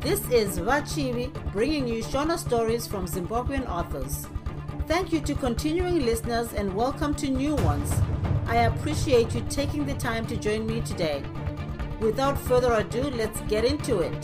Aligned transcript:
This 0.00 0.20
is 0.30 0.58
Vachivi 0.58 1.30
bringing 1.52 1.86
you 1.86 2.02
Shona 2.02 2.38
stories 2.38 2.86
from 2.86 3.06
Zimbabwean 3.06 3.68
authors. 3.68 4.26
Thank 4.86 5.12
you 5.12 5.20
to 5.20 5.34
continuing 5.34 6.06
listeners 6.06 6.52
and 6.54 6.74
welcome 6.74 7.14
to 7.16 7.28
new 7.28 7.54
ones. 7.56 7.92
I 8.46 8.56
appreciate 8.70 9.34
you 9.34 9.42
taking 9.50 9.84
the 9.84 9.94
time 9.94 10.26
to 10.28 10.36
join 10.36 10.66
me 10.66 10.80
today. 10.80 11.22
Without 12.00 12.38
further 12.38 12.72
ado, 12.72 13.02
let's 13.10 13.40
get 13.42 13.64
into 13.64 14.00
it. 14.00 14.20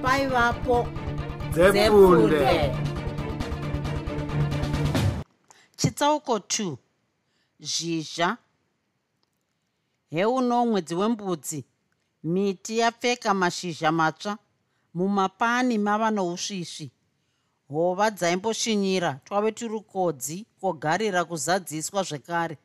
Bye, 0.00 0.26
Vapo. 0.26 0.86
Chitsauko 5.76 6.38
2 6.38 6.76
zhizha 7.60 8.36
heuno 10.10 10.66
mwedzi 10.66 10.94
wembudzi 10.94 11.64
miti 12.24 12.78
yapfeka 12.78 13.34
mashizha 13.34 13.92
matsva 13.92 14.38
mumapani 14.94 15.78
mava 15.78 16.10
nousvisvi 16.10 16.90
hova 17.68 18.10
dzaimboshinyira 18.10 19.20
twave 19.24 19.52
turi 19.52 19.80
kodzi 19.80 20.46
kogarira 20.60 21.24
kuzadziswa 21.24 22.02
zvekare. 22.02 22.58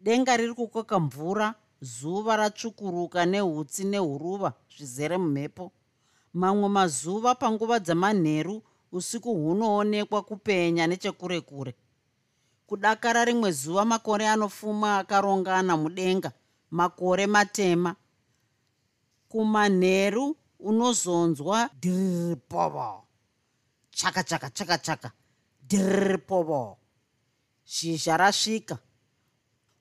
Denga 0.00 0.36
riri 0.36 0.54
kukoka 0.54 1.00
mvura 1.00 1.54
zuva 1.80 2.36
ratsvukuruka 2.36 3.26
neutsi 3.26 3.84
nehuruva 3.84 4.52
zvizere 4.76 5.18
mumhepo. 5.18 5.72
Mamwe 6.34 6.68
mazuva 6.68 7.34
panguva 7.34 7.78
dzamanheru 7.80 8.62
usiku 8.92 9.34
hunoonekwa 9.34 10.22
kupenya 10.22 10.86
nechekure 10.86 11.40
kure. 11.40 11.74
Kudakara 12.66 13.24
rimwe 13.24 13.52
zuva 13.52 13.84
makore 13.84 14.28
anofuma 14.28 14.98
akarongana 14.98 15.76
mudenga 15.76 16.32
makore 16.70 17.26
matema. 17.26 17.94
Kumanheru 19.28 20.36
unozonzwa 20.62 21.70
dhiripovo 21.82 23.02
chaka 23.90 24.22
chaka 24.22 24.50
chaka 24.50 24.78
chaka. 24.78 25.12
Dhiripovo 25.68 26.76
zhizha 27.66 28.16
rasvika. 28.16 28.78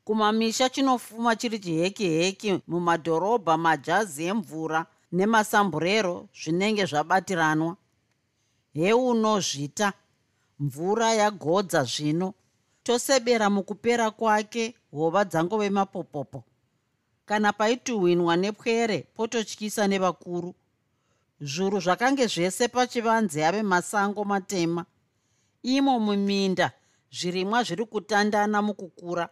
Kumamisha 0.05 0.69
chinofuma 0.69 1.35
chiri 1.35 1.59
chiheki 1.59 2.09
heki 2.09 2.59
mumadhorobha 2.67 3.57
majazi 3.57 4.25
emvura 4.25 4.85
nemasamburero 5.11 6.29
zvinenge 6.33 6.85
zvabatiranwa. 6.85 7.77
Heunozvita 8.73 9.93
mvura 10.59 11.13
yagodza 11.13 11.83
zvino. 11.83 12.33
Tosebera 12.83 13.49
mukupera 13.49 14.11
kwake 14.11 14.75
hova 14.91 15.25
dzangove 15.25 15.69
mapopopo 15.69 16.43
kana 17.25 17.53
paituhwinwa 17.53 18.35
nepwere 18.35 18.99
pototyisa 19.15 19.87
nevakuru 19.87 20.55
zvuru 21.41 21.79
zvakange 21.79 22.27
zvese 22.27 22.67
pachivanze 22.67 23.45
ave 23.45 23.63
masango 23.63 24.23
matema. 24.23 24.85
Imo 25.63 25.99
muminda 25.99 26.71
zvirimwa 27.11 27.63
zviri 27.63 27.85
kutandana 27.85 28.61
mukukura. 28.61 29.29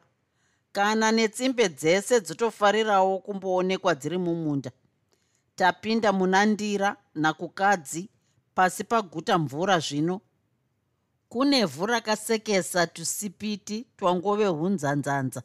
Kana 0.71 1.11
netsimbe 1.11 1.69
dzese 1.69 2.21
dzotofarirawo 2.21 3.19
kumboonekwa 3.19 3.95
dziri 3.95 4.17
mumunda. 4.17 4.71
Tapinda 5.55 6.13
muna 6.13 6.45
ndira 6.45 6.95
nakukadzi 7.15 8.09
pasi 8.55 8.83
paguta 8.83 9.37
mvura 9.37 9.80
zvino. 9.80 10.21
Kunevhu 11.30 11.85
rakasekesa 11.85 12.87
tusipiti 12.87 13.87
twangove 13.97 14.45
hunzanzanza. 14.45 15.43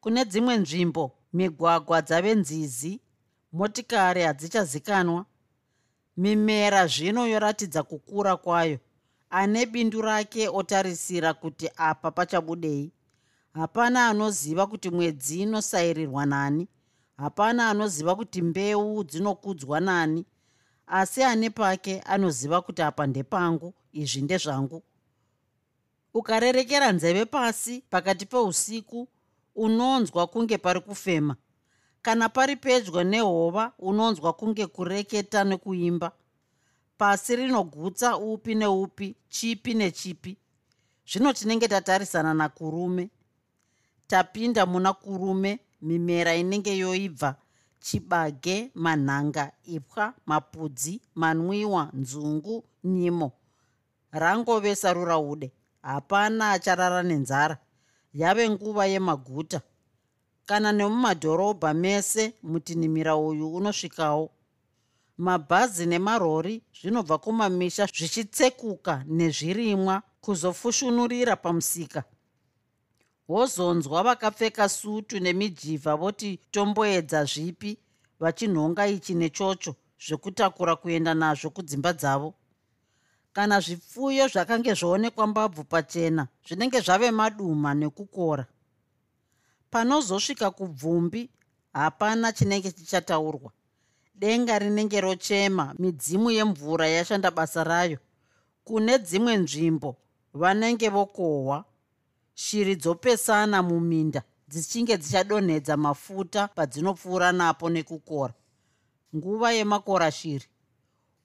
Kune 0.00 0.24
dzimwe 0.24 0.56
nzvimbo 0.56 1.12
migwagwa 1.32 2.02
dzave 2.02 2.34
nzizi 2.34 3.00
motikari 3.52 4.22
hadzichazikanwa 4.22 5.26
mimera 6.16 6.86
zvino 6.86 7.26
yoratidza 7.26 7.82
kukura 7.82 8.36
kwayo. 8.36 8.78
Ane 9.30 9.66
bindu 9.66 10.02
rake 10.02 10.48
otarisira 10.48 11.34
kuti 11.34 11.70
apa 11.76 12.10
pachabudei. 12.10 12.92
Hapana 13.52 14.08
anoziva 14.08 14.66
kuti 14.66 14.90
mwedzi 14.90 15.40
inosairirwa 15.40 16.26
nani. 16.26 16.68
Hapana 17.16 17.70
anoziva 17.70 18.16
kuti 18.16 18.42
mbeu 18.42 19.04
dzinokudzwa 19.04 19.80
nani. 19.80 20.26
Asi 20.86 21.22
ane 21.22 21.50
pake 21.50 22.00
anoziva 22.00 22.62
kuti 22.62 22.82
apa 22.82 23.06
ndepangu 23.06 23.74
izvi 23.92 24.22
ndezvangu. 24.22 24.82
Ukarerekera 26.14 26.92
nzeve 26.92 27.24
pasi 27.24 27.82
pakati 27.90 28.26
peusiku 28.26 29.08
unonzwa 29.54 30.26
kunge 30.26 30.58
pari 30.58 30.80
kufema 30.80 31.36
kana 32.04 32.28
pari 32.28 32.56
pedyo 32.56 33.04
nehova 33.04 33.72
unonzwa 33.78 34.32
kunge 34.32 34.66
kureketa 34.66 35.44
nekuimba. 35.44 36.12
Pasi 36.98 37.36
rinogutsa 37.36 38.16
upi 38.16 38.54
neupi 38.54 39.14
chipi 39.28 39.74
nechipi. 39.74 40.36
Zvino 41.08 41.32
tinenge 41.32 41.68
tatarisana 41.68 42.34
nakurume. 42.34 43.08
Tapinda 44.06 44.66
muna 44.66 44.92
kurume 44.92 45.58
mimera 45.82 46.34
inenge 46.34 46.76
yoibva. 46.78 47.36
Chibage 47.80 48.70
manhanga 48.74 49.52
ipwa 49.64 50.14
mapudzi 50.26 51.00
manwiwa 51.14 51.90
nzungu 51.92 52.64
nyimo. 52.84 53.32
Rangove 54.12 54.74
saruraude. 54.76 55.52
Hapana 55.82 56.50
acharara 56.50 57.02
nenzara. 57.02 57.58
Yave 58.14 58.50
nguva 58.50 58.86
yemaguta 58.86 59.60
kana 60.46 60.72
nemumadhorobha 60.72 61.74
mese 61.74 62.32
mutinimira 62.42 63.16
uyu 63.16 63.54
unosvikawo. 63.54 64.30
Mabhazi 65.18 65.86
nemarori 65.86 66.62
zvinobva 66.80 67.18
kumamisha 67.18 67.86
zvichitsekuka 67.86 69.04
nezvirimwa 69.06 70.02
kuzofushunurira 70.20 71.36
pamusika. 71.36 72.04
Wozonzwa 73.28 74.02
vakapfeka 74.02 74.68
sutu 74.68 75.20
nemijivha 75.20 75.96
voti 75.96 76.40
tomboedza 76.50 77.24
zvipi 77.24 77.78
vachinhonga 78.20 78.86
ichi 78.86 79.14
nechocho 79.14 79.74
zvekutakura 80.06 80.76
kuenda 80.76 81.14
nazvo 81.14 81.50
kudzimba 81.50 81.92
dzavo. 81.92 82.34
Kana 83.32 83.60
zvipfuyo 83.60 84.28
zvakange 84.28 84.74
zvoonekwa 84.74 85.26
mbabvu 85.26 85.64
pachena 85.64 86.28
zvinenge 86.46 86.80
zvave 86.80 87.10
maduma 87.10 87.74
nekukora 87.74 88.46
panozosvika 89.74 90.50
kubvumbi 90.50 91.30
hapana 91.72 92.32
chinenge 92.32 92.70
chichataurwa. 92.72 93.52
Denga 94.14 94.58
rinenge 94.58 95.00
rochema 95.00 95.74
midzimu 95.78 96.30
yemvura 96.30 96.88
yashanda 96.88 97.30
basa 97.30 97.64
rayo. 97.64 97.98
Kune 98.64 98.98
dzimwe 98.98 99.36
nzvimbo 99.36 99.96
vanenge 100.34 100.88
vokohwa 100.88 101.64
shiri 102.34 102.76
dzopesana 102.76 103.62
muminda 103.62 104.22
dzichinge 104.48 104.96
dzichadonhedza 104.96 105.76
mafuta 105.76 106.48
padzinopfuura 106.48 107.32
napo 107.32 107.70
nekukora. 107.70 108.34
Nguva 109.16 109.52
yemakora 109.52 110.10
shiri 110.10 110.46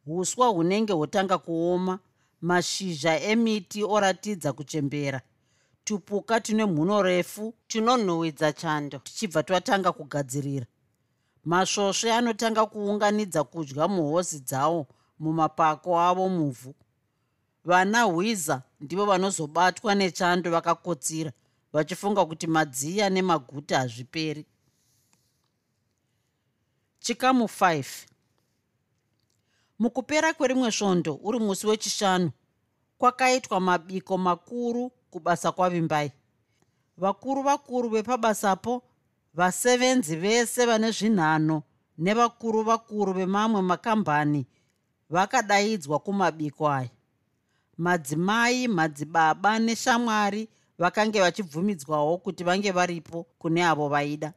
uswa 0.08 0.48
hunenge 0.48 0.94
hotanga 0.94 1.38
kuoma 1.38 2.00
mashizha 2.42 3.22
emiti 3.22 3.84
oratidza 3.84 4.54
kuchembera 4.54 5.22
tupuka 5.90 6.40
tune 6.40 6.66
mhuno 6.66 7.02
refu 7.04 7.54
tinonhuhwidza 7.68 8.54
chando 8.54 8.98
tichibva 8.98 9.44
twatanga 9.44 9.92
kugadzirira. 9.92 10.66
Masvosve 11.46 12.14
anotanga 12.14 12.66
kuunganidza 12.66 13.44
kudya 13.44 13.88
muhosi 13.88 14.40
dzawo 14.40 14.88
mumapako 15.20 16.00
avo 16.00 16.30
muvhu. 16.30 16.76
Vana 17.66 18.04
hwiza 18.04 18.62
ndivo 18.80 19.06
vanozobatwa 19.06 19.96
nechando 19.96 20.52
vakakotsira 20.52 21.32
vachifunga 21.74 22.26
kuti 22.26 22.48
madziya 22.48 23.10
nemaguta 23.10 23.80
hazviperi. 23.80 24.46
Chikamu 27.00 27.46
5 27.46 27.86
mukupera 29.80 30.34
kwerimwe 30.34 30.72
svondo 30.72 31.20
uri 31.24 31.40
musi 31.40 31.68
wechishanu 31.68 32.32
kwakaitwa 32.98 33.60
mabiko 33.60 34.18
makuru 34.18 34.92
kubasa 35.12 35.52
kwavimbai. 35.52 36.12
Vakuru 36.98 37.42
vakuru 37.42 37.90
vepabasapo 37.90 38.84
vasevenzi 39.34 40.16
vese 40.16 40.66
vane 40.66 40.92
zvinhano 40.92 41.64
nevakuru 41.98 42.64
vakuru 42.64 43.14
vemamwe 43.14 43.62
makambani 43.62 44.46
vakadaidzwa 45.10 46.00
kumabiko 46.00 46.70
aya. 46.70 46.90
Madzimai 47.78 48.68
madzibaba 48.68 49.60
neshamwari 49.60 50.48
vakange 50.78 51.22
vachibvumidzwawo 51.22 52.18
kuti 52.18 52.44
vange 52.44 52.72
varipo 52.72 53.26
kune 53.40 53.66
avo 53.66 53.90
vaida. 53.90 54.34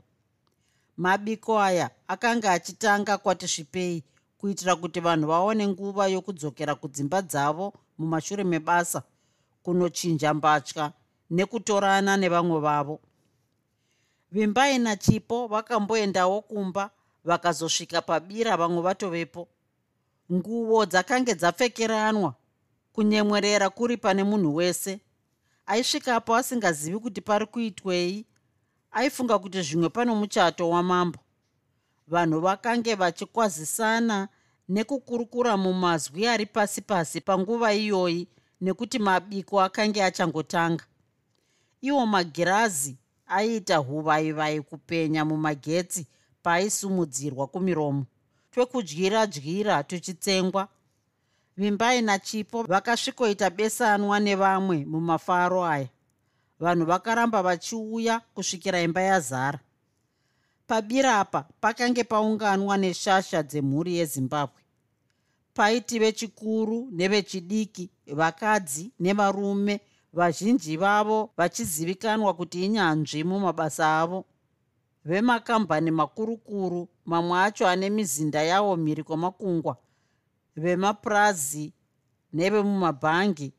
Mabiko 0.97 1.61
aya 1.61 1.91
akanga 2.09 2.53
achitanga 2.53 3.19
kwati 3.19 3.49
svipei 3.49 4.05
kuitira 4.39 4.77
kuti 4.77 5.01
vanhu 5.01 5.27
vaone 5.27 5.69
nguva 5.69 6.07
yokudzokera 6.07 6.75
kudzimba 6.75 7.23
dzavo 7.23 7.73
mumashure 7.99 8.45
mebasa 8.45 9.03
kunochinja 9.62 10.35
mbatya 10.35 10.93
nekutorana 11.31 12.17
nevamwe 12.17 12.61
vavo. 12.61 13.00
Vimbai 14.32 14.79
nachipo 14.79 15.47
vakamboendawo 15.47 16.41
kumba 16.41 16.91
vakazosvika 17.25 18.03
pabira 18.03 18.56
vamwe 18.56 18.82
vatovepo. 18.82 19.49
Nguo 20.32 20.87
dzakange 20.87 21.35
dzapfekeranwa 21.35 22.35
kunyemwerera 22.93 23.70
kuri 23.70 23.97
pane 23.97 24.25
munhu 24.25 24.55
wese. 24.55 25.00
Aisvikapo 25.67 26.37
asingazivi 26.37 26.99
kuti 26.99 27.20
pari 27.20 27.47
kuitwei 27.47 28.26
aifunga 28.93 29.38
kuti 29.38 29.62
zvimwe 29.62 29.88
pano 29.88 30.17
muchato 30.17 30.70
wamambo. 30.70 31.19
Vanhu 32.08 32.41
vakange 32.41 32.94
vachikwazisana 32.94 34.29
nekukurukura 34.69 35.56
mumazwi 35.56 36.26
ari 36.26 36.47
pasi 36.47 36.81
pasi 36.81 37.20
panguva 37.20 37.75
iyoyi 37.75 38.29
nekuti 38.62 38.99
mabiko 38.99 39.61
akange 39.61 40.05
achangotanga. 40.05 40.85
Iwo 41.81 42.06
magirazi 42.06 42.97
aiita 43.26 43.76
huvaivai 43.76 44.61
kupenya 44.61 45.25
mumagetsi 45.25 46.06
paaisumudzirwa 46.43 47.47
kumiromo. 47.47 48.06
Twekudyira 48.50 49.26
dyira 49.26 49.82
tuchitsengwa. 49.82 50.69
Vimbai 51.56 52.03
nachipo 52.03 52.62
vakasvikoita 52.62 53.50
besanwa 53.50 54.20
nevamwe 54.20 54.85
mumafaro 54.85 55.65
aya. 55.65 55.88
Vanhu 56.61 56.87
vakaramba 56.87 57.43
vachiuya 57.43 58.20
kusvikira 58.35 58.82
imba 58.82 59.03
yazara. 59.03 59.58
Pabirapa 60.67 61.44
pakange 61.61 62.05
paunganwa 62.05 62.76
neshasha 62.76 63.43
dzemhuri 63.43 63.97
yezimbabwe 63.97 64.62
paiti 65.55 65.99
vechikuru 65.99 66.89
nevechidiki 66.93 67.91
vakadzi 68.07 68.93
nevarume 69.01 69.81
vazhinji 70.13 70.77
vavo 70.77 71.31
vachizivikanwa 71.37 72.35
kuti 72.35 72.65
inyanzvi 72.65 73.25
mumabasa 73.25 74.01
avo. 74.01 74.25
Vemakambani 75.05 75.91
makurukuru 75.91 76.89
mamwe 77.05 77.39
acho 77.39 77.69
ane 77.69 77.91
mizinda 77.91 78.43
yawo 78.43 78.77
mhiri 78.77 79.03
kwamakungwa 79.03 79.77
vemapurazi 80.57 81.73
nevemumabhangi 82.33 83.53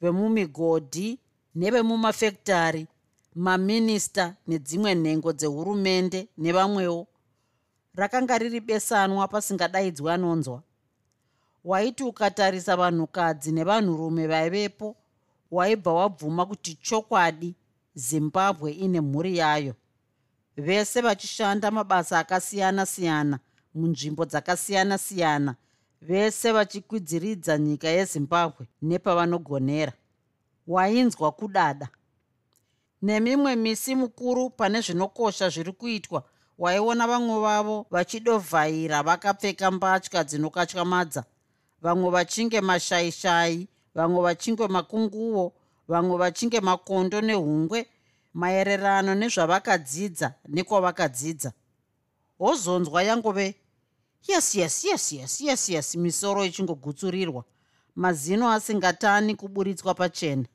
vemumigodhi 0.00 1.18
nevemumafektari 1.54 2.86
maminista 3.34 4.36
nedzimwe 4.46 4.94
nhengo 4.94 5.32
dzehurumende 5.32 6.28
nevamwewo. 6.38 7.06
Rakanga 7.94 8.38
riri 8.38 8.60
besanwa 8.60 9.28
pasingadaidzwi 9.28 10.10
anonzwa 10.10 10.62
waiti 11.64 12.04
ukatarisa 12.04 12.76
vanhukadzi 12.76 13.52
nevanhurume 13.52 14.26
vaivepo 14.26 14.96
waibva 15.50 15.92
wabvuma 15.92 16.46
kuti 16.46 16.74
chokwadi 16.74 17.54
zimbabwe 17.94 18.72
ine 18.72 19.00
mhuri 19.00 19.36
yayo. 19.36 19.74
Vese 20.56 21.00
vachishanda 21.00 21.70
mabasa 21.70 22.18
akasiyana-siyana 22.18 23.38
munzvimbo 23.74 24.24
dzakasiyana-siyana 24.24 25.54
vese 26.02 26.52
vachikwidziridza 26.52 27.58
nyika 27.58 27.88
yezimbabwe 27.88 28.66
nepavanogonera. 28.82 29.92
Wainzwa 30.66 31.32
kudada. 31.32 31.88
Nemimwe 33.02 33.56
misi 33.56 33.94
mukuru 33.94 34.50
pane 34.50 34.80
zvinokosha 34.80 35.48
zviri 35.48 35.72
kuitwa 35.72 36.22
waiona 36.58 37.06
vamwe 37.06 37.40
vavo 37.40 37.86
vachidovhaira 37.90 39.02
vakapfeka 39.02 39.70
mbatya 39.70 40.24
dzinokatyamadza 40.24 41.24
vamwe 41.84 42.10
vachinge 42.10 42.60
mashaishai 42.60 43.68
vamwe 43.94 44.22
vachinge 44.22 44.66
makunguo 44.68 45.52
vamwe 45.88 46.16
vachinge 46.18 46.60
makondo 46.60 47.20
nehungwe 47.20 47.80
maererano 48.34 49.14
nezvavakadzidza 49.14 50.34
nekwavakadzidza. 50.48 51.52
Wozonzwa 52.38 53.02
yangove 53.02 53.54
yes 54.28 54.54
yes 54.54 54.84
yes 54.84 55.12
yes 55.12 55.40
yes 55.40 55.68
yes 55.68 55.94
misoro 55.94 56.44
ichingogutsurirwa 56.44 57.44
mazino 57.94 58.50
asingatani 58.52 59.34
kuburitswa 59.34 59.94
pachena. 59.94 60.46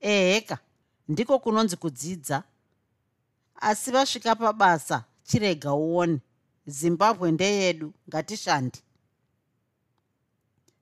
Eheka 0.00 0.58
ndiko 1.08 1.38
kunonzi 1.38 1.76
kudzidza. 1.76 2.42
Asi 3.60 3.90
vasvika 3.90 4.34
pabasa 4.36 5.04
chirega 5.24 5.72
uone. 5.74 6.18
Zimbabwe 6.66 7.32
ndeyedu 7.32 7.92
ngatishandi 8.08 8.78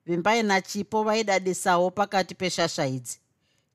vimbai 0.06 0.42
nachipo 0.42 1.02
vaidadisawo 1.02 1.90
pakati 1.90 2.34
peshasha 2.34 2.86
idzi. 2.86 3.18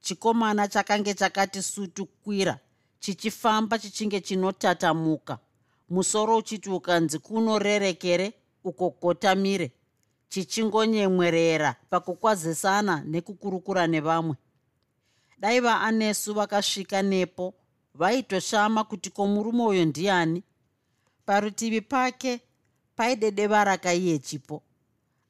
Chikomana 0.02 0.68
chakange 0.68 1.14
chakati 1.14 1.62
sutu 1.62 2.06
kwira 2.06 2.60
chichifamba 3.00 3.80
chichinge 3.80 4.22
chinotatamuka 4.22 5.38
musoro 5.90 6.38
uchiti 6.38 6.70
ukanzi 6.70 7.20
kunorerekere 7.20 8.34
ukogotamire 8.64 9.72
chichingonyemwerera 10.30 11.76
pakukwazisana 11.90 13.04
nekukurukura 13.06 13.88
nevamwe. 13.88 14.36
Dai 15.38 15.60
vaanesu 15.60 16.34
vakasvika 16.34 17.02
nepo 17.02 17.54
vaitoshama 17.96 18.84
kuti 18.84 19.10
komurume 19.10 19.64
uyo 19.64 19.86
ndiani? 19.86 20.44
Parutivi 21.26 21.82
pake 21.82 22.42
paidedevara 22.96 23.78
kaiye 23.78 24.20
chipo 24.20 24.64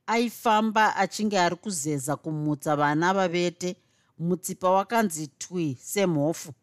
aifamba 0.09 0.95
achinge 0.95 1.39
ari 1.39 1.55
kuzeza 1.55 2.15
kumutsa 2.15 2.75
vana 2.75 3.13
vavete 3.13 3.75
mutsipa 4.19 4.71
wakanzi 4.71 5.27
twi 5.27 5.77
semhofu. 5.81 6.53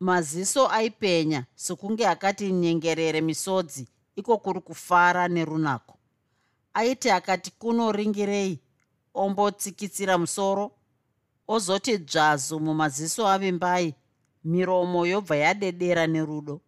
Maziso 0.00 0.68
aipenya 0.68 1.44
sokunge 1.54 2.06
akati 2.06 2.52
nyengerere 2.52 3.20
misodzi 3.20 3.88
iko 4.16 4.38
kuri 4.38 4.60
kufara 4.60 5.28
nerunako. 5.28 5.98
Aiti 6.74 7.10
akati 7.10 7.50
kunoringirei 7.50 8.60
ombotsikitsira 9.14 10.18
musoro 10.18 10.70
ozoti 11.48 11.98
dzvazu 11.98 12.60
mumaziso 12.60 13.28
avimbai 13.28 13.94
miromo 14.44 15.06
yobva 15.06 15.36
yadedera 15.36 16.06
nerudo. 16.06 16.60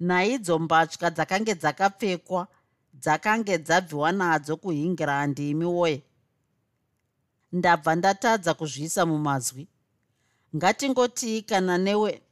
Naidzo 0.00 0.58
mbatya 0.58 1.10
dzakange 1.10 1.54
dzakapfekwa 1.54 2.48
dzakange 2.94 3.58
dzabviwa 3.58 4.12
nadzo 4.12 4.56
kuhingirandi 4.56 5.50
imi 5.50 5.64
woye. 5.64 6.02
Ndabva 7.52 7.94
ndatadza 7.94 8.54
kuzviisa 8.54 9.06
mumazwi. 9.06 9.68
Ngatingotii 10.56 11.42
kana 11.42 11.78
newe 11.78 12.22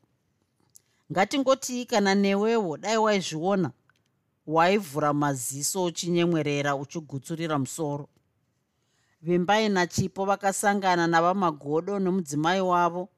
ngatingotii 1.13 1.85
kana 1.87 2.15
newewo 2.15 2.77
dai 2.77 2.97
waizviona 2.97 3.71
waivhura 4.47 5.13
maziso 5.13 5.85
uchinyemwerera 5.85 6.77
uchigutsurira 6.77 7.59
musoro. 7.59 8.09
Vimbai 9.23 9.69
nachipo 9.69 10.25
vakasangana 10.25 11.07
navamagodo 11.07 11.99
nomudzimai 11.99 12.61
wavo. 12.61 13.09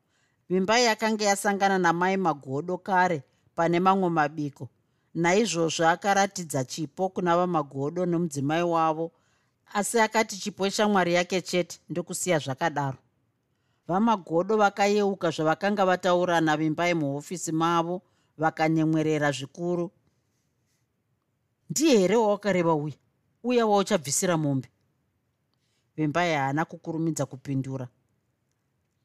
Vimbai 0.48 0.84
yakanga 0.84 1.24
yasangana 1.24 1.78
namai 1.78 2.16
magodo 2.16 2.78
kare 2.78 3.22
pane 3.54 3.80
mamwe 3.80 4.10
mabiko 4.10 4.68
naizvozvo 5.14 5.88
akaratidza 5.88 6.64
chipo 6.64 7.08
kuna 7.08 7.36
vamagodo 7.36 8.06
nomudzimai 8.06 8.62
wavo 8.62 9.12
asi 9.74 10.00
akati 10.00 10.36
chipo 10.38 10.68
shamwari 10.68 11.14
yake 11.14 11.40
chete 11.40 11.80
ndokusiya 11.88 12.38
zvakadaro. 12.38 12.98
Vamagodo 13.88 14.56
vakayeuka 14.56 15.30
zvavakanga 15.30 15.84
vataurana 15.86 16.56
vimbai 16.56 16.94
muhofisi 16.94 17.52
mavo 17.52 18.02
vakanyemwerera 18.38 19.32
zvikuru. 19.32 19.90
Ndiye 21.70 21.98
here 21.98 22.16
wawakareva 22.16 22.74
uya? 22.74 22.94
Uya 23.44 23.66
wauchabvisira 23.66 24.36
mombe? 24.36 24.68
Vimbai 25.96 26.34
haana 26.34 26.64
kukurumidza 26.64 27.26
kupindura. 27.26 27.88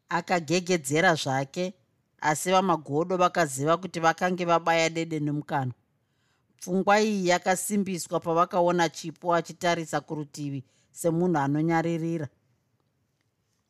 Akagegedzera 0.10 1.16
zvake 1.16 1.74
asi 2.22 2.52
vamagodo 2.52 3.18
vakaziva 3.18 3.78
kuti 3.78 4.00
vakange 4.00 4.46
vabaya 4.46 4.90
dede 4.90 5.20
nemukanwa 5.20 5.74
pfungwa 6.60 7.02
iyi 7.02 7.28
yakasimbiswa 7.28 8.20
pavakaona 8.20 8.90
chipo 8.90 9.36
achitarisa 9.36 10.02
kurutivi 10.02 10.64
semunhu 10.92 11.38
anonyaririra 11.38 12.28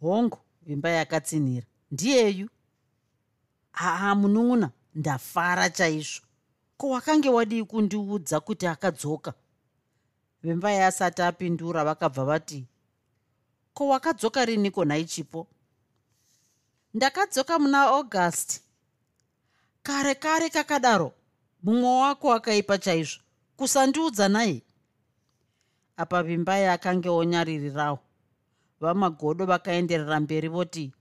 hongu 0.01 0.37
vimba 0.61 0.89
yakatsinhira. 0.89 1.67
Ndiyeyu? 1.91 2.49
Haa 3.71 4.15
munun'una 4.15 4.71
ndafara 4.95 5.69
chaizvo. 5.69 6.25
Ko 6.77 6.89
wakange 6.89 7.29
wadii 7.29 7.63
kundiudza 7.63 8.39
kuti 8.39 8.67
akadzoka? 8.67 9.33
Vimba 10.43 10.71
yasati 10.71 11.21
apindura 11.21 11.83
vakabva 11.83 12.25
vati 12.25 12.65
ko 13.73 13.87
wakadzoka 13.87 14.45
riniko 14.45 14.85
nhai 14.85 15.05
chipo 15.05 15.47
ndakadzoka 16.93 17.59
muna 17.59 17.81
august 17.81 18.61
kare 19.83 20.15
kare 20.15 20.49
kakadaro 20.49 21.13
mumwe 21.63 22.01
wako 22.01 22.33
akaipa 22.33 22.77
chaizvo. 22.77 23.21
Kusandiudza 23.57 24.29
nai 24.29 24.63
apa 25.97 26.23
vimbai 26.23 26.67
akange 26.67 27.09
onyaririrawo 27.09 27.99
vamagodo 28.79 29.45
vakaenderera 29.45 30.19
mberi 30.19 30.47
voti 30.47 30.93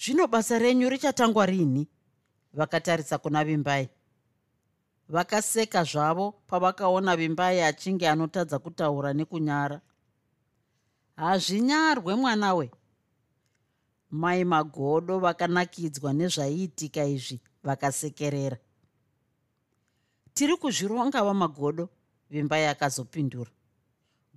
zvino 0.00 0.26
basa 0.26 0.58
renyu 0.58 0.88
richatangwa 0.88 1.46
rini? 1.46 1.88
Vakatarisa 2.52 3.18
kuna 3.18 3.44
vimbai 3.44 3.88
vakaseka 5.08 5.84
zvavo 5.84 6.32
pavakaona 6.46 7.16
vimbai 7.16 7.62
achinge 7.62 8.08
anotadza 8.08 8.58
kutaura 8.58 9.12
nekunyara. 9.12 9.80
Hazvinyarwe 11.16 12.14
mwana 12.14 12.54
we. 12.54 12.70
Mai 14.10 14.44
magodo 14.44 15.18
vakanakidzwa 15.18 16.12
nezvaiitika 16.12 17.04
izvi 17.04 17.40
vakasekerera 17.62 18.56
tiri 20.38 20.56
kuzvironga 20.56 21.24
vamagodo 21.24 21.88
vimbai 22.30 22.66
akazopindura 22.66 23.50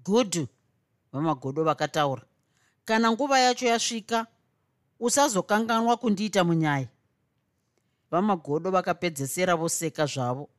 gudhu 0.05 0.47
vamagodo 1.13 1.63
vakataura. 1.63 2.21
Kana 2.85 3.11
nguva 3.11 3.39
yacho 3.39 3.65
yasvika 3.67 4.27
usazokanganwa 4.99 5.97
kundiita 5.97 6.43
munyaya 6.43 6.87
vamagodo 8.11 8.71
vakapedzesera 8.71 9.55
voseka 9.55 10.05
zvavo. 10.05 10.49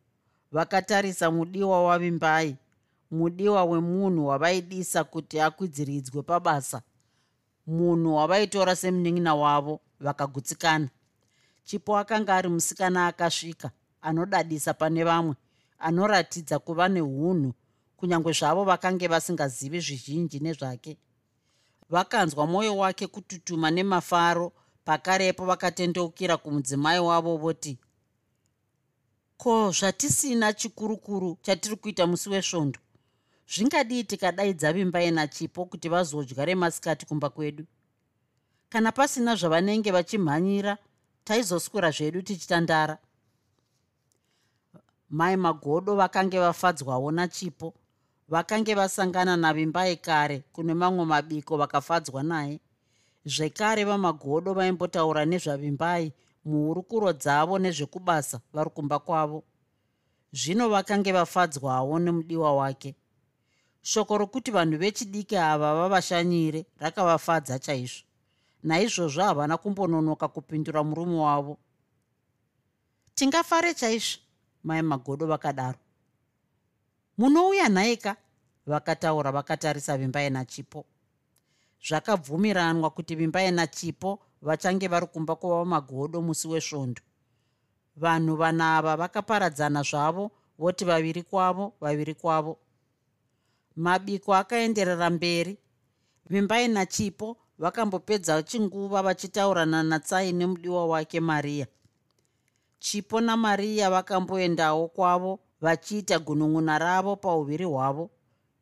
Vakatarisa 0.53 1.31
mudiwa 1.31 1.85
wavimbai 1.85 2.57
mudiwa 3.11 3.65
wemunhu 3.65 4.27
wavaidisa 4.27 5.05
kuti 5.05 5.41
akwidziridzwe 5.41 6.23
pabasa. 6.23 6.83
Munhu 7.67 8.15
wavaitora 8.15 8.77
semunin'ina 8.77 9.35
wavo 9.35 9.81
vakagutsikana. 10.01 10.89
Chipo 11.65 11.99
akanga 11.99 12.37
ari 12.37 12.49
musikana 12.49 13.07
akasvika 13.07 13.71
anodadisa 14.03 14.75
pane 14.75 15.05
vamwe 15.05 15.35
anoratidza 15.79 16.59
kuva 16.59 16.89
neunhu 16.89 17.55
kunyange 17.97 18.33
zvavo 18.33 18.65
vakange 18.65 19.09
vasingazivi 19.09 19.81
zvizhinji 19.81 20.41
nezvake. 20.41 20.97
Vakanzwa 21.91 22.47
mwoyo 22.47 22.77
wake 22.77 23.07
kututuma 23.07 23.71
nemafaro 23.71 24.53
pakarepo 24.85 25.45
vakatendeukira 25.47 26.37
kumudzimai 26.37 27.01
wavo 27.01 27.37
voti 27.37 27.79
ko 29.37 29.71
zvatisina 29.73 30.53
chikurukuru 30.53 31.39
chatiri 31.43 31.77
kuita 31.77 32.07
musi 32.07 32.31
wesvondo? 32.31 32.79
Zvingadii 33.49 34.05
tikadaidza 34.05 34.73
vimbai 34.73 35.11
nachipo 35.11 35.65
kuti 35.65 35.89
vazodya 35.89 36.45
remasikati 36.45 37.07
kumba 37.07 37.31
kwedu? 37.31 37.67
Kana 38.69 38.93
pasina 38.93 39.35
zvavanenge 39.37 39.91
vachimhanyira 39.91 40.79
taizoswera 41.25 41.91
zvedu 41.91 42.23
tichitandara 42.23 42.99
mai 45.13 45.37
magodo 45.37 45.95
vakange 45.95 46.39
vafadzwawo 46.39 47.11
nachipo 47.11 47.75
vakange 48.29 48.75
vasangana 48.75 49.37
navimbai 49.37 49.97
kare 49.97 50.43
kune 50.53 50.75
mamwe 50.75 51.05
mabiko 51.05 51.57
vakafadzwa 51.57 52.23
naye. 52.23 52.61
Zvekare 53.25 53.85
vamagodo 53.85 54.55
vaimbotaura 54.55 55.25
nezvavimbai 55.25 56.13
muhurukuro 56.45 57.13
dzavo 57.13 57.59
nezvekubasa 57.59 58.41
vari 58.53 58.71
kumba 58.71 58.99
kwavo. 58.99 59.45
Zvino 60.33 60.69
vakange 60.69 61.13
vafadzwawo 61.13 61.99
nemudiwa 61.99 62.57
wake. 62.57 62.95
Shoko 63.83 64.19
rokuti 64.19 64.51
vanhu 64.51 64.79
vechidiki 64.79 65.37
ava 65.37 65.75
vavashanyire 65.75 66.67
rakavafadza 66.81 67.59
chaizvo. 67.59 68.05
Naizvozvo 68.63 69.23
havana 69.23 69.57
kumbononoka 69.57 70.29
kupindura 70.29 70.85
murume 70.85 71.17
wavo. 71.17 71.59
Tingafare 73.15 73.75
chaizvo 73.75 74.32
mai 74.65 74.83
magodo 74.83 75.27
vakadaro. 75.27 75.79
Munouya 77.19 77.69
nhaika 77.69 78.17
vakataura 78.67 79.33
vakatarisa 79.33 79.99
vimbai 79.99 80.31
nachipo 80.31 80.85
zvakabvumiranwa 81.89 82.91
kuti 82.91 83.15
vimbai 83.17 83.51
nachipo 83.51 84.19
vachange 84.43 84.89
vari 84.89 85.07
kumba 85.07 85.37
kwavamagodo 85.37 86.23
musi 86.23 86.49
wesvondo. 86.49 87.03
Vanhu 87.97 88.37
vanava 88.37 88.97
vakaparadzana 88.97 89.83
zvavo 89.83 90.31
voti 90.59 90.85
vaviri 90.85 91.23
kwavo 91.23 91.73
vaviri 91.81 92.15
kwavo. 92.15 92.59
Mabiko 93.77 94.35
akaenderera 94.35 95.11
mberi. 95.11 95.59
Vimbai 96.31 96.69
nachipo 96.69 97.37
vakambopedza 97.59 98.43
chinguva 98.43 99.03
vachitaurana 99.03 99.83
natsai 99.83 100.33
nemudiwa 100.33 100.87
wake 100.87 101.21
mariya 101.21 101.67
chipo 102.85 103.21
namariya 103.21 103.91
vakamboendawo 103.91 104.89
kwavo 104.89 105.33
vachiita 105.61 106.19
gunun'una 106.19 106.79
ravo 106.79 107.17
pauviri 107.17 107.65
hwavo 107.65 108.11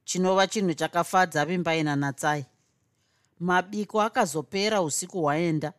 chinova 0.04 0.46
chinhu 0.46 0.74
chakafadza 0.74 1.44
vimbaina 1.44 1.96
natsai 1.96 2.44
mabiko 3.40 4.02
akazopera 4.02 4.82
usiku 4.82 5.20
hwaenda. 5.22 5.72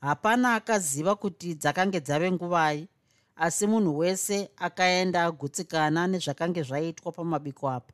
Hapana 0.00 0.54
akaziva 0.54 1.14
kuti 1.14 1.54
dzakange 1.54 2.00
dzave 2.00 2.32
nguvai 2.32 2.88
asi 3.36 3.66
munhu 3.66 3.98
wese 3.98 4.50
akaenda 4.56 5.24
agutsikana 5.24 6.06
nezvakange 6.06 6.62
zvaitwa 6.62 7.12
pamabiko 7.12 7.70
apa. 7.70 7.92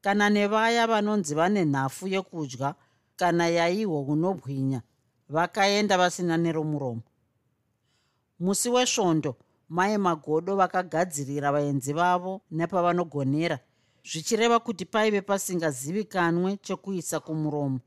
Kana 0.00 0.30
nevaya 0.30 0.86
vanonzi 0.86 1.34
vane 1.34 1.64
nhafu 1.64 2.08
yekudya 2.08 2.74
kana 3.16 3.48
yaihwo 3.48 4.02
unobwinya 4.02 4.82
vakaenda 5.28 5.98
vasina 5.98 6.36
neromuromo 6.36 7.02
musi 8.42 8.68
wesvondo 8.68 9.36
mai 9.68 9.98
magodo 9.98 10.56
vakagadzirira 10.56 11.52
vaenzi 11.52 11.92
vavo 11.92 12.40
nepavanogonera 12.50 13.58
zvichireva 14.04 14.58
kuti 14.58 14.84
paive 14.84 15.20
pasingazivikanwe 15.20 16.56
chekuisa 16.56 17.20
kumuromo. 17.20 17.80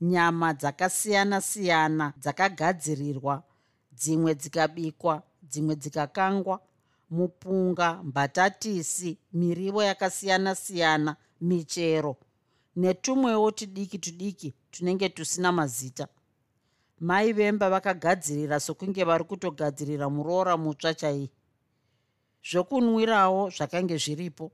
Nyama 0.00 0.52
dzakasiyana-siyana 0.60 2.12
dzakagadzirirwa 2.22 3.42
dzimwe 3.92 4.34
dzikabikwa 4.34 5.22
dzimwe 5.42 5.74
dzikakangwa 5.76 6.60
mupunga 7.10 8.02
mbatatisi 8.02 9.18
mirivo 9.32 9.82
yakasiyana-siyana 9.82 11.16
michero 11.40 12.16
netumwewo 12.76 13.50
tudiki 13.50 13.98
tudiki 13.98 14.54
tunenge 14.70 15.08
tusina 15.08 15.52
mazita 15.52 16.08
mai 17.04 17.32
vemba 17.32 17.68
vakagadzirira 17.70 18.60
sokunge 18.60 19.04
vari 19.04 19.24
kutogadzirira 19.24 20.08
muroora 20.08 20.56
mutsva 20.56 20.94
chai 20.94 21.30
zvokunwirawo 22.48 23.50
zvakange 23.50 23.96
zviripo. 23.96 24.52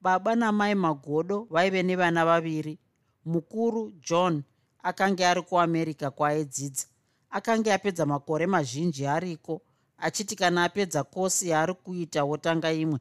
Baba 0.00 0.34
namai 0.34 0.74
magodo 0.74 1.46
vaive 1.50 1.82
nevana 1.82 2.24
vaviri. 2.24 2.78
Mukuru 3.24 3.92
john 4.06 4.42
akanga 4.82 5.30
ari 5.30 5.42
kuamerica 5.42 6.10
kwaaidzidza. 6.10 6.86
Akanga 7.30 7.74
apedza 7.74 8.06
makore 8.06 8.46
mazhinji 8.46 9.06
ariko 9.06 9.62
achiti 9.98 10.36
kana 10.36 10.64
apedza 10.64 11.04
kosi 11.04 11.48
yaari 11.48 11.74
kuita 11.74 12.24
wotanga 12.24 12.72
imwe. 12.72 12.98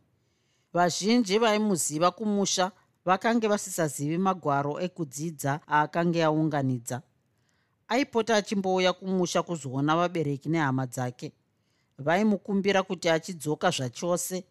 Vazhinji 0.73 1.37
vaimuziva 1.37 2.11
kumusha 2.11 2.71
vakange 3.05 3.47
vasisazivi 3.47 4.17
magwaro 4.17 4.79
ekudzidza 4.81 5.59
aakanga 5.67 6.25
aunganidza 6.25 7.01
aipota 7.91 8.35
achimbouya 8.35 8.93
kumusha 8.93 9.43
kuzoona 9.43 9.95
vabereki 9.95 10.49
nehama 10.49 10.85
dzake. 10.85 11.31
Vaimukumbira 11.97 12.83
kuti 12.83 13.09
achidzoka 13.09 13.69
zvachose 13.71 14.43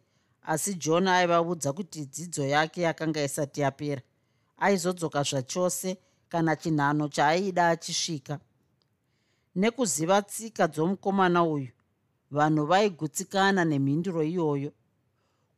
asi 0.43 0.75
john 0.75 1.09
aivaudza 1.09 1.73
kuti 1.73 2.07
dzidzo 2.07 2.47
yake 2.47 2.81
yakanga 2.83 3.25
isati 3.25 3.61
yapera. 3.61 4.03
Aizodzoka 4.59 5.23
zvachose 5.23 5.97
kana 6.29 6.57
chinhano 6.57 7.09
chaaida 7.09 7.69
achisvika. 7.69 8.41
Nekuziva 9.57 10.23
tsika 10.23 10.69
dzomukomana 10.69 11.43
uyu 11.45 11.73
vanhu 12.31 12.67
vaigutsikana 12.67 13.65
nemhinduro 13.65 14.23
iyoyo. 14.23 14.73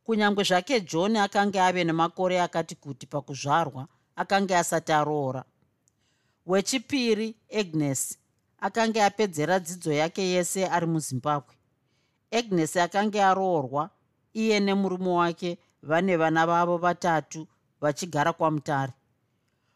Kunyange 0.03 0.43
zvake 0.43 0.81
john 0.81 1.15
akanga 1.15 1.65
ave 1.65 1.83
nemakore 1.83 2.41
akati 2.41 2.75
kuti 2.75 3.07
pakuzvarwa 3.07 3.87
akanga 4.15 4.59
asati 4.59 4.91
aroora 4.91 5.43
wechipiri 6.45 7.35
agnes 7.59 8.17
akanga 8.59 9.05
apedzera 9.05 9.59
dzidzo 9.59 9.91
yake 9.93 10.21
yese 10.21 10.67
ari 10.67 10.85
muzimbabwe. 10.85 11.55
Agnes 12.31 12.77
akanga 12.77 13.29
aroorwa 13.29 13.89
iye 14.33 14.59
nemurume 14.59 15.09
wake 15.09 15.57
vane 15.83 16.17
vana 16.17 16.45
vavo 16.47 16.77
vatatu 16.77 17.47
vachigara 17.81 18.33
kwamutare. 18.33 18.93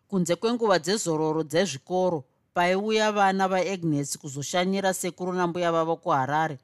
Kunze 0.07 0.35
kwenguva 0.35 0.79
dzezororo 0.79 1.43
dzezvikoro 1.43 2.23
paiuya 2.53 3.11
vana 3.11 3.47
vaagnes 3.47 4.17
kuzoshanyira 4.17 4.93
sekuru 4.93 5.33
nambuya 5.33 5.71
vavo 5.71 5.95
kuharare. 5.95 6.57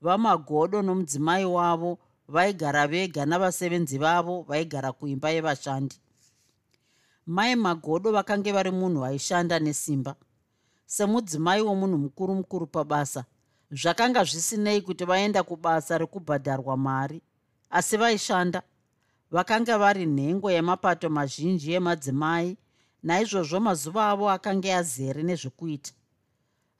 Vamagodo 0.00 0.82
nomudzimai 0.82 1.44
wavo 1.44 1.98
vaigara 2.28 2.86
vega 2.86 3.26
navasevenzi 3.26 3.98
vavo 3.98 4.42
vaigara 4.42 4.92
kuimba 4.92 5.30
yevashandi 5.30 5.96
mai 7.26 7.56
magodo 7.56 8.12
vakange 8.12 8.52
vari 8.52 8.70
munhu 8.70 9.04
aishanda 9.04 9.58
nesimba. 9.58 10.16
Semudzimai 10.86 11.62
womunhu 11.62 11.98
mukuru 11.98 12.34
mukuru 12.34 12.66
pabasa 12.66 13.24
zvakanga 13.70 14.24
zvisinei 14.24 14.80
kuti 14.80 15.04
vaenda 15.04 15.42
kubasa 15.42 15.98
rekubhadharwa 15.98 16.76
mari 16.76 17.22
asi 17.70 17.96
vaishanda. 17.96 18.62
Vakanga 19.30 19.78
vari 19.78 20.06
nhengo 20.06 20.50
yemapato 20.50 21.10
mazhinji 21.10 21.72
emadzimai 21.72 22.56
naizvozvo 23.02 23.60
mazuva 23.60 24.10
avo 24.10 24.30
akanga 24.30 24.76
azere 24.76 25.22
nezvekuita. 25.22 25.92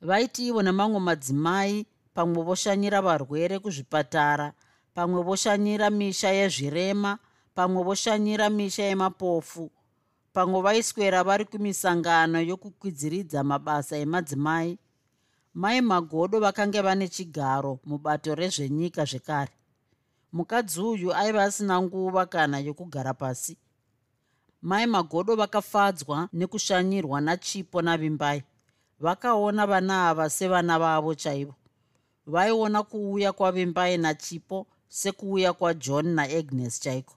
Vaiti 0.00 0.46
ivo 0.46 0.62
nemamwe 0.62 1.00
madzimai 1.00 1.86
pamwe 2.14 2.42
voshanyira 2.42 3.02
varwere 3.02 3.58
kuzvipatara 3.58 4.52
pamwe 4.94 5.22
voshanyira 5.22 5.90
misha 5.90 6.30
yezvirema 6.30 7.18
pamwe 7.54 7.82
voshanyira 7.82 8.50
misha 8.50 8.82
yemapofu 8.82 9.70
pamwe 10.36 10.60
vaiswera 10.60 11.24
vari 11.24 11.44
kumisangano 11.44 12.38
yokukwidziridza 12.50 13.44
mabasa 13.44 13.96
emadzimai. 13.96 14.78
Mai 15.54 15.80
magodo 15.80 16.40
vakange 16.40 16.80
vane 16.80 17.08
chigaro 17.08 17.78
mubato 17.88 18.34
rezvenyika 18.34 19.04
zvekare. 19.04 19.52
Mukadzi 20.32 20.80
uyu 20.80 21.14
aiva 21.14 21.42
asina 21.44 21.82
nguva 21.82 22.26
kana 22.26 22.58
yokugara 22.58 23.14
pasi. 23.14 23.56
Mai 24.62 24.86
magodo 24.86 25.36
vakafadzwa 25.36 26.28
nekushanyirwa 26.32 27.20
nachipo 27.20 27.82
navimbai. 27.82 28.42
Vakaona 29.00 29.66
vana 29.66 30.08
ava 30.08 30.30
sevana 30.30 30.78
vavo 30.78 31.14
chaivo. 31.14 31.54
Vaiona 32.26 32.82
kuuya 32.82 33.32
kwavimbai 33.32 33.98
nachipo 33.98 34.66
sekuuya 34.88 35.52
kwajohn 35.52 36.06
naagnes 36.14 36.80
chaiko 36.80 37.14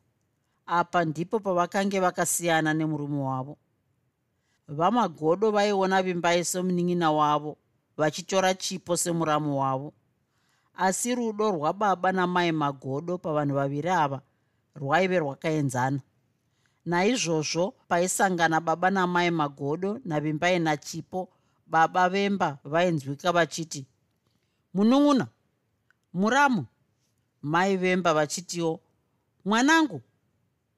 apa 0.70 1.06
ndipo 1.06 1.40
pavakange 1.40 2.00
vakasiyana 2.00 2.74
nemurume 2.74 3.18
wavo. 3.24 3.58
Vamagodo 4.68 5.52
vaiona 5.52 6.04
vimbai 6.04 6.46
somunin'ina 6.46 7.12
wavo 7.12 7.58
vachitora 7.98 8.54
chipo 8.54 8.98
semuramu 8.98 9.60
wavo. 9.60 9.94
Asi 10.76 11.16
rudo 11.16 11.52
rwababa 11.52 12.12
namai 12.12 12.52
magodo 12.52 13.18
pavanhu 13.18 13.56
vaviri 13.56 13.90
ava 13.90 14.22
rwaive 14.76 15.20
rwakaenzana. 15.20 16.00
Naizvozvo 16.86 17.74
paisangana 17.88 18.62
baba 18.62 18.90
namai 18.90 19.32
magodo 19.32 20.00
navimbai 20.06 20.60
nachipo 20.60 21.30
baba 21.68 22.10
vemba 22.10 22.58
vainzwika 22.64 23.32
vachiti 23.32 23.86
munun'una 24.74 25.28
muramu 26.14 26.66
mai 27.42 27.78
vemba 27.78 28.14
vachitiwo 28.14 28.80
mwanangu 29.46 30.02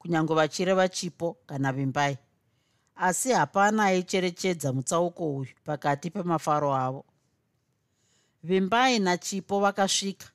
kunyange 0.02 0.34
vachireva 0.34 0.90
chipo 0.90 1.38
kana 1.46 1.74
vimbai. 1.74 2.18
Asi 2.96 3.32
hapana 3.32 3.84
aicherechedza 3.84 4.74
mutsauko 4.74 5.36
uyu 5.36 5.54
pakati 5.64 6.10
pemafaro 6.10 6.76
avo. 6.76 7.06
Vimbai 8.44 9.00
nachipo 9.00 9.60
vakasvika. 9.60 10.28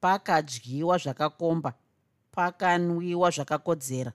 Pakadyiwa 0.00 0.98
zvakakomba 0.98 1.74
pakanwiwa 2.32 3.30
zvakakodzera 3.30 4.12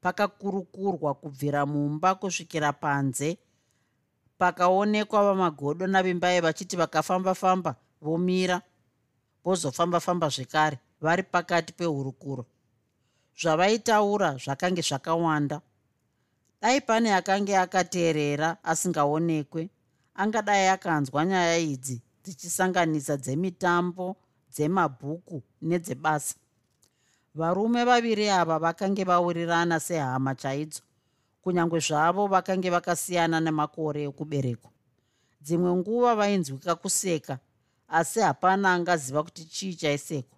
pakakurukurwa 0.00 1.14
kubvira 1.14 1.66
mumba 1.66 2.14
kusvikira 2.14 2.72
panze 2.72 3.38
pakaonekwa 4.38 5.24
vamagodo 5.24 5.86
navimbai 5.86 6.40
vachiti 6.40 6.76
vakafamba-famba 6.76 7.74
vomira 8.00 8.62
vozofamba-famba 9.44 10.28
zvekare 10.28 10.78
vari 11.00 11.22
pakati 11.22 11.72
pehurukuro 11.72 12.46
zvavaitaura 13.40 14.36
zvakange 14.36 14.82
zvakawanda. 14.82 15.60
Dai 16.60 16.80
pane 16.80 17.14
akange 17.14 17.56
akateerera 17.56 18.56
asingaonekwe 18.62 19.70
angadai 20.14 20.68
akanzwa 20.68 21.24
nyaya 21.24 21.58
idzi 21.58 22.02
dzichisanganisa 22.24 23.16
dzemitambo 23.16 24.16
dzemabhuku 24.52 25.42
nedzebasa. 25.62 26.36
Varume 27.34 27.84
vaviri 27.84 28.28
ava 28.30 28.58
vakange 28.58 29.04
vaurirana 29.04 29.80
sehama 29.80 30.34
chaidzo 30.34 30.82
kunyange 31.42 31.78
zvavo 31.78 32.26
vakange 32.26 32.70
vakasiyana 32.70 33.40
nemakore 33.40 34.02
ekuberekwa 34.08 34.70
dzimwe 35.40 35.70
nguva 35.78 36.14
vainzwika 36.14 36.74
kuseka 36.74 37.38
asi 37.88 38.20
hapana 38.20 38.72
angaziva 38.72 39.22
kuti 39.22 39.44
chii 39.44 39.74
chaisekwa 39.74 40.37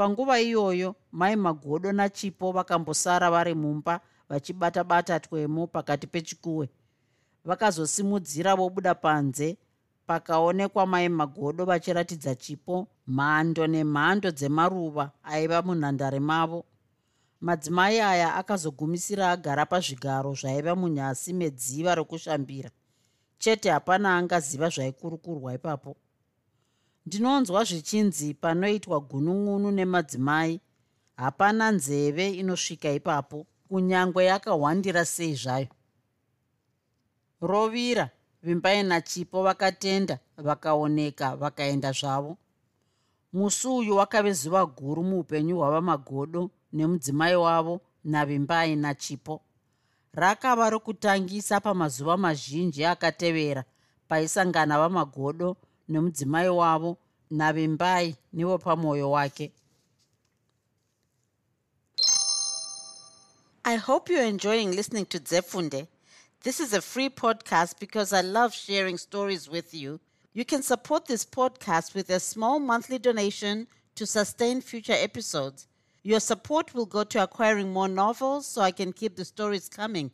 panguva 0.00 0.40
iyoyo 0.40 0.94
mai 1.12 1.36
magodo 1.36 1.92
nachipo 1.92 2.52
vakambosara 2.52 3.30
vari 3.30 3.54
mumba 3.54 4.00
vachibata-bata 4.28 5.20
twemo 5.20 5.66
pakati 5.66 6.06
pechikuwe. 6.06 6.70
Vakazosimudzira 7.44 8.56
vobuda 8.56 8.94
panze 8.94 9.58
pakaonekwa 10.06 10.86
mai 10.86 11.08
magodo 11.08 11.64
vachiratidza 11.64 12.34
chipo 12.34 12.88
mhando 13.06 13.66
nemhando 13.66 14.30
dzemaruva 14.30 15.10
aiva 15.22 15.62
munhandare 15.62 16.20
mavo. 16.20 16.64
Madzimai 17.40 18.00
aya 18.00 18.34
akazogumisira 18.34 19.30
agara 19.30 19.66
pazvigaro 19.66 20.34
zvaiva 20.34 20.76
munyasi 20.76 21.32
medziva 21.32 21.94
rokushambira. 21.94 22.70
Chete 23.38 23.70
hapana 23.70 24.16
angaziva 24.16 24.68
zvaikurukurwa 24.68 25.54
ipapo 25.54 25.96
ndinonzwa 27.06 27.64
zvichinzi 27.64 28.34
panoitwa 28.34 29.00
gunun'unu 29.00 29.70
nemadzimai 29.70 30.60
hapana 31.16 31.70
nzeve 31.70 32.26
inosvika 32.40 32.90
ipapo 32.98 33.46
kunyange 33.68 34.24
yakahwandira 34.30 35.04
sei 35.04 35.34
zvayo. 35.34 35.68
Rovira 37.40 38.10
vimbai 38.42 38.82
nachipo 38.82 39.42
vakatenda 39.42 40.18
vakaoneka 40.36 41.36
vakaenda 41.36 41.92
zvavo. 41.92 42.38
Musi 43.32 43.68
uyu 43.68 43.96
wakave 43.96 44.32
zuva 44.32 44.66
guru 44.66 45.02
muupenyu 45.02 45.56
hwavamagodo 45.56 46.50
nemudzimai 46.72 47.36
wavo 47.36 47.80
navimbai 48.04 48.76
nachipo. 48.76 49.42
Rakava 50.12 50.70
rokutangisa 50.70 51.60
pamazuva 51.60 52.16
mazhinji 52.16 52.84
akatevera 52.84 53.64
paisangana 54.08 54.78
vamagodo 54.78 55.56
wavo 55.90 56.98
navimbai 57.30 58.16
nevopamwoyo 58.32 59.10
wake. 59.10 59.52
I 63.64 63.76
hope 63.76 64.08
you're 64.08 64.24
enjoying 64.24 64.72
listening 64.72 65.06
to 65.06 65.20
zefunde. 65.20 65.86
This 66.42 66.60
is 66.60 66.72
a 66.72 66.80
free 66.80 67.10
podcast 67.10 67.78
because 67.78 68.12
i 68.12 68.22
love 68.22 68.54
sharing 68.54 68.98
stories 68.98 69.48
with 69.48 69.74
you. 69.74 70.00
You 70.32 70.44
can 70.44 70.62
support 70.62 71.06
this 71.06 71.24
podcast 71.24 71.94
with 71.94 72.08
a 72.10 72.20
small 72.20 72.58
monthly 72.58 72.98
donation 72.98 73.66
to 73.96 74.06
sustain 74.06 74.60
future 74.60 74.96
episodes. 74.96 75.66
Your 76.02 76.20
support 76.20 76.72
will 76.72 76.86
go 76.86 77.04
to 77.04 77.22
acquiring 77.22 77.72
more 77.72 77.88
novels 77.88 78.46
so 78.46 78.62
I 78.62 78.70
can 78.70 78.92
keep 78.92 79.16
the 79.16 79.24
stories 79.24 79.68
coming. 79.68 80.10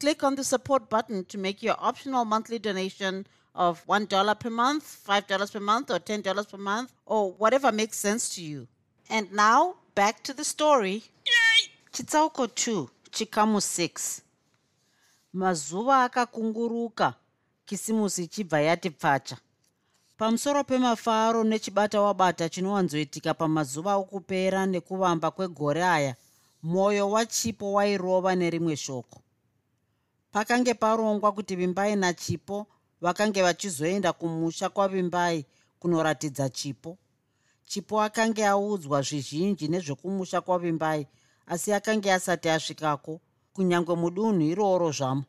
Click 0.00 0.24
on 0.24 0.34
the 0.34 0.44
support 0.44 0.90
button 0.90 1.24
to 1.26 1.38
make 1.38 1.62
your 1.62 1.76
optional 1.78 2.24
monthly 2.24 2.58
donation 2.58 3.26
of 3.60 3.84
$1 3.86 4.38
per 4.40 4.50
month, 4.50 4.84
$5 5.06 5.52
per 5.52 5.60
month, 5.60 5.90
or 5.90 5.98
$10 5.98 6.48
per 6.50 6.58
month, 6.58 6.92
or 7.04 7.32
whatever 7.32 7.70
makes 7.70 7.98
sense 7.98 8.34
to 8.34 8.42
you. 8.42 8.66
And 9.10 9.30
now, 9.32 9.74
back 9.94 10.22
to 10.24 10.32
the 10.32 10.44
story. 10.44 11.02
Chitsauko 11.92 12.46
2, 12.54 12.88
Chikamu 13.10 13.60
6. 13.60 14.22
Mazuva 15.34 16.04
akakunguruka, 16.04 17.14
kisimusi 17.66 18.26
chibva 18.28 18.60
yati 18.60 18.90
pfacha. 18.90 19.36
pamusoro 20.18 20.64
pemafaro 20.64 21.44
nechibata 21.44 22.00
wabata 22.00 22.48
chinowanzoitika 22.48 23.34
pamazuva 23.34 23.94
okupera 23.96 24.66
nekuvamba 24.66 25.30
kwegore 25.30 25.84
aya 25.84 26.14
mwoyo 26.62 27.10
wachipo 27.10 27.72
wairova 27.72 28.34
nerimwe 28.34 28.76
shoko 28.76 29.22
pakange 30.32 30.74
parongwa 30.74 31.32
kuti 31.32 31.56
vimbai 31.56 31.96
nachipo 31.96 32.66
vakange 33.00 33.42
vachizoenda 33.42 34.12
kumusha 34.12 34.68
kwavimbai 34.68 35.46
kunoratidza 35.78 36.48
chipo. 36.48 36.98
Chipo 37.64 38.02
akange 38.02 38.46
audzwa 38.46 39.02
zvizhinji 39.02 39.68
nezvekumusha 39.68 40.40
kwavimbai 40.40 41.06
asi 41.46 41.72
akange 41.72 42.12
asati 42.12 42.48
asvikako 42.48 43.20
kunyange 43.52 43.94
mudunhu 43.94 44.42
iroro 44.42 44.90
zvamo. 44.92 45.24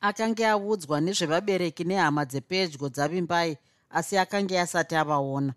Akange 0.00 0.46
audzwa 0.46 1.00
nezvevabereki 1.00 1.84
nehama 1.84 2.24
dzepedyo 2.24 2.88
dzavimbai 2.88 3.58
asi 3.90 4.18
akange 4.18 4.60
asati 4.60 4.94
avaona. 4.96 5.54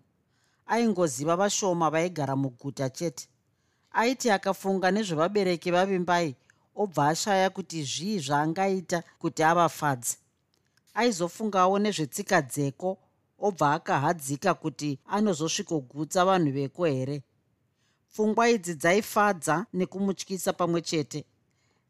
Aingoziva 0.66 1.36
vashoma 1.36 1.90
vaigara 1.90 2.36
muguta 2.36 2.90
chete. 2.90 3.28
Aiti 3.92 4.30
akafunga 4.30 4.90
nezvevabereki 4.90 5.70
vavimbai 5.70 6.36
obva 6.76 7.08
ashaya 7.08 7.50
kuti 7.50 7.82
zvii 7.84 8.18
zvaangaita 8.18 9.02
kuti 9.18 9.42
avafadze 9.42 10.16
aizofungawo 10.94 11.78
nezvetsika 11.78 12.42
dzeko 12.42 12.98
obva 13.38 13.74
akahadzika 13.74 14.54
kuti 14.54 14.98
anozosvikogutsa 15.06 16.24
vanhu 16.24 16.52
veko 16.52 16.84
here. 16.84 17.22
Pfungwa 18.12 18.48
idzi 18.48 18.74
dzaifadza 18.74 19.66
nekumutyisa 19.72 20.52
pamwe 20.52 20.80
chete. 20.82 21.24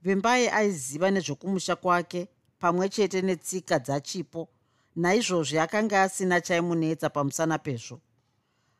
Vimbai 0.03 0.49
aiziva 0.49 1.11
nezvokumusha 1.11 1.77
kwake 1.77 2.29
pamwe 2.59 2.88
chete 2.88 3.23
netsika 3.23 3.79
dzachipo 3.79 4.49
naizvozvi 4.97 5.59
akanga 5.59 6.03
asina 6.03 6.40
chaimunetsa 6.40 7.11
pamusana 7.11 7.59
pezvo. 7.59 8.01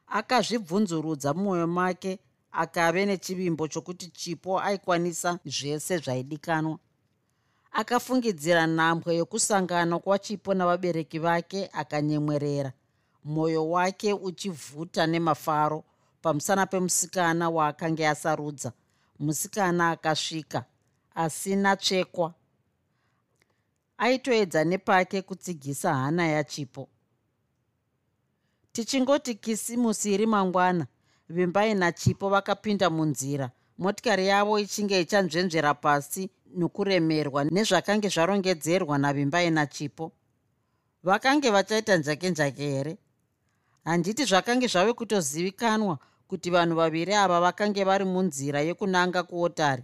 Akazvibvunzurudza 0.07 1.35
mumwoyo 1.35 1.67
make 1.67 2.19
akave 2.53 3.07
nechivimbo 3.07 3.69
chokuti 3.69 4.07
chipo 4.09 4.61
aikwanisa 4.61 5.39
zvese 5.45 5.99
zvaidikanwa 5.99 6.79
akafungidzira 7.75 8.67
nhambwe 8.67 9.17
yokusangana 9.17 9.99
kwachipo 9.99 10.55
navabereki 10.55 11.19
vake 11.19 11.69
akanyemwerera. 11.73 12.73
Mwoyo 13.25 13.71
wake 13.71 14.13
uchivhuta 14.13 15.07
nemafaro 15.07 15.85
pamusana 16.23 16.67
pemusikana 16.67 17.51
waakanga 17.51 18.11
asarudza. 18.11 18.73
Musikana 19.19 19.91
akasvika 19.91 20.65
asina 21.15 21.77
tsvekwa 21.77 22.35
aitoedza 23.99 24.65
nepake 24.65 25.23
kutsigisa 25.23 25.95
hana 25.95 26.27
yachipo. 26.27 26.89
Tichingoti 28.73 29.35
kisimusi 29.35 30.15
iri 30.15 30.27
mangwana 30.27 30.87
vimbai 31.29 31.75
nachipo 31.75 32.29
vakapinda 32.29 32.91
munzira. 32.91 33.51
Motikari 33.79 34.27
yavo 34.27 34.59
ichinge 34.59 35.01
ichanzvenzvera 35.01 35.75
pasi 35.75 36.31
nokuremerwa 36.57 37.45
nezvakange 37.45 38.09
zvarongedzerwa 38.09 38.99
navimbai 38.99 39.51
nachipo 39.51 40.13
vakange 41.05 41.51
vachaita 41.51 41.97
njake 41.97 42.31
njake 42.31 42.71
here? 42.71 42.97
Handiti 43.85 44.25
zvakange 44.25 44.67
zvave 44.67 44.93
kutozivikanwa 44.93 45.99
kuti 46.29 46.51
vanhu 46.51 46.77
vaviri 46.77 47.15
ava 47.15 47.41
vakange 47.41 47.85
vari 47.85 48.05
munzira 48.05 48.61
yekunanga 48.61 49.23
kuotari. 49.23 49.83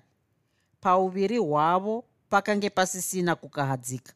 Pauviri 0.81 1.37
hwavo 1.39 2.05
pakange 2.29 2.71
pasisina 2.71 3.35
kukahadzika. 3.37 4.13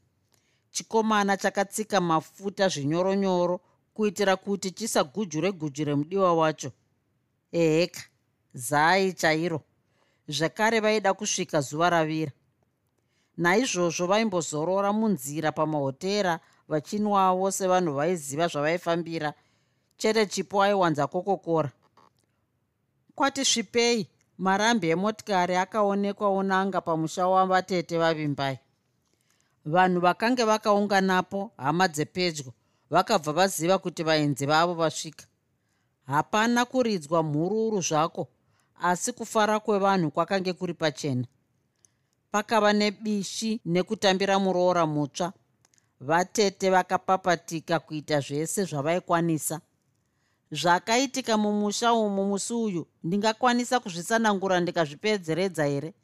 Chikomana 0.71 1.37
chakatsika 1.37 2.01
mafuta 2.01 2.69
zvinyoronyoro 2.69 3.61
kuitira 3.95 4.37
kuti 4.37 4.71
chisagujure 4.71 5.53
gujure 5.53 5.95
mudiwa 5.95 6.35
wacho. 6.35 6.73
Eheka 7.53 8.01
zai 8.55 9.13
chairo. 9.13 9.61
Zvakare 10.29 10.81
vaida 10.81 11.15
kusvika 11.15 11.61
zuva 11.61 11.91
ravira 11.91 12.33
naizvozvo 13.37 14.07
vaimbozorora 14.07 14.93
munzira 14.93 15.53
pamahotera 15.53 16.41
vachinwawo 16.69 17.51
sevanhu 17.51 17.95
vaiziva 17.95 18.47
zvavaifambira. 18.49 19.35
Chete 19.97 20.27
chipo 20.27 20.63
aiwanza 20.63 21.07
kokokora. 21.07 21.71
Kwati 23.15 23.45
svipei 23.45 24.09
marambi 24.39 24.91
emotikari 24.91 25.57
akaonekwawo 25.57 26.43
nanga 26.43 26.81
pamusha 26.81 27.29
wavatete 27.29 27.99
vavimbai. 27.99 28.59
Vanhu 29.65 30.01
vakange 30.01 30.45
vakaunganapo 30.45 31.53
hama 31.57 31.89
dzepedyo 31.89 32.53
vakabva 32.91 33.33
vaziva 33.33 33.79
kuti 33.79 34.03
vaenzi 34.03 34.47
vavo 34.47 34.75
vasvika. 34.75 35.27
Hapana 36.07 36.65
kuridzwa 36.65 37.23
mhururu 37.23 37.81
zvako 37.81 38.29
asi 38.81 39.13
kufara 39.13 39.61
kwevanhu 39.61 40.11
kwakange 40.11 40.53
kuri 40.53 40.75
pachena 40.75 41.27
pakava 42.35 42.73
nebishi 42.73 43.61
nekutambira 43.65 44.39
muroora 44.39 44.87
mutsva. 44.87 45.33
Vatete 46.01 46.71
vakapapatika 46.71 47.79
kuita 47.79 48.21
zvese 48.21 48.65
zvavaikwanisa. 48.65 49.61
Zvakaitika 50.51 51.37
mumusha 51.37 51.93
umu 51.93 52.25
musi 52.25 52.55
uyu 52.55 52.87
ndingakwanisa 53.05 53.81
kuzvisanangura 53.81 54.61
ndikazvipedzeredza 54.61 55.65
here? 55.65 55.95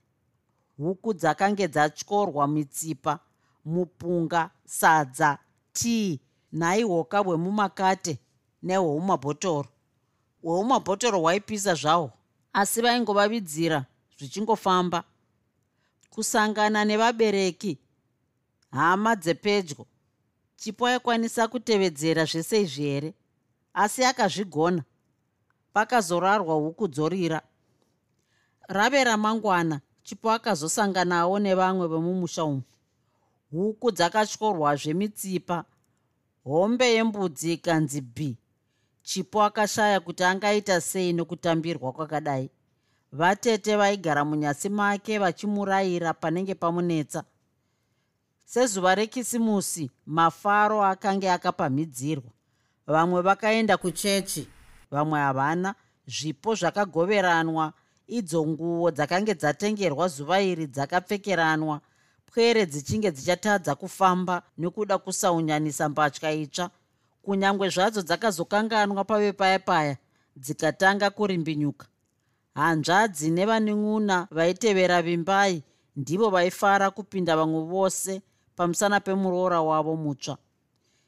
Huku 0.79 1.15
dzakange 1.15 1.69
dzatyorwa 1.69 2.49
mitsipa 2.49 3.19
mupunga 3.65 4.51
sadza 4.65 5.39
tii 5.73 6.21
nhai 6.53 6.83
hwoka 6.83 7.19
hwemumakate 7.19 8.19
nehwomumabhotoro 8.63 9.69
hwomumabhotoro 10.43 11.21
hwaipisa 11.21 11.75
zvahwo 11.75 12.11
asi 12.53 12.83
vaingovavidzira 12.83 13.85
zvichingofamba 14.19 15.05
kusangana 16.11 16.85
nevabereki. 16.85 17.79
Hama 18.71 19.17
dzepedyo. 19.17 19.87
Chipo 20.57 20.87
aikwanisa 20.87 21.49
kutevedzera 21.49 22.25
zvese 22.25 22.61
izvi 22.61 22.83
here? 22.83 23.15
Asi 23.75 24.05
akazvigona. 24.05 24.83
Pakazorarwa 25.73 26.55
huku 26.55 26.89
dzorira. 26.89 27.43
Rave 28.69 29.05
ramangwana. 29.05 29.81
Chipo 30.03 30.31
akazosanganawo 30.31 31.39
nevamwe 31.39 31.89
vemumusha 31.89 32.45
umu. 32.45 32.63
Huku 33.51 33.91
dzakatyorwazve 33.93 34.95
mitsipa 34.95 35.65
hombe 36.45 36.95
yembudzi 36.95 37.53
ikanzi 37.53 38.01
b. 38.01 38.37
Chipo 39.03 39.43
akashaya 39.43 40.01
kuti 40.01 40.25
angaita 40.25 40.81
sei 40.81 41.13
nokutambirwa 41.13 41.93
kwakadai 41.93 42.51
vatete 43.13 43.77
vaigara 43.77 44.25
munyasi 44.25 44.69
make 44.69 45.19
vachimurayira 45.19 46.15
panenge 46.15 46.55
pamunetsa. 46.55 47.25
Sezuva 48.45 48.95
rekisimusi 48.95 49.91
mafaro 50.07 50.85
akange 50.85 51.31
akapamhidzirwa. 51.31 52.31
Vamwe 52.87 53.23
vakaenda 53.23 53.77
kuchechi 53.77 54.49
vamwe 54.91 55.19
havana. 55.21 55.75
Zvipo 56.07 56.55
zvakagoveranwa 56.55 57.73
idzo 58.07 58.47
nguo 58.47 58.91
dzakange 58.91 59.35
dzatengerwa 59.35 60.09
zuva 60.09 60.41
iri 60.41 60.67
dzakapfekeranwa. 60.67 61.81
Pwere 62.27 62.67
dzichinge 62.67 63.11
dzichatadza 63.11 63.75
kufamba 63.75 64.43
nekuda 64.59 64.99
kusaunyanisa 64.99 65.89
mbatya 65.89 66.33
itsva. 66.33 66.71
Kunyange 67.23 67.69
zvadzo 67.69 68.03
dzakazokanganwa 68.03 69.05
pave 69.05 69.33
paya 69.33 69.59
paya 69.59 69.97
dzikatanga 70.37 71.11
kurimbinyuka 71.11 71.90
hanzvadzi 72.61 73.31
nevanin'una 73.31 74.29
vaitevera 74.31 75.03
vimbai 75.03 75.63
ndivo 75.97 76.31
vaifara 76.31 76.91
kupinda 76.91 77.37
vamwe 77.37 77.63
vose 77.63 78.23
pamusana 78.57 79.01
pemuroora 79.01 79.61
wavo 79.63 79.97
mutsva. 79.97 80.37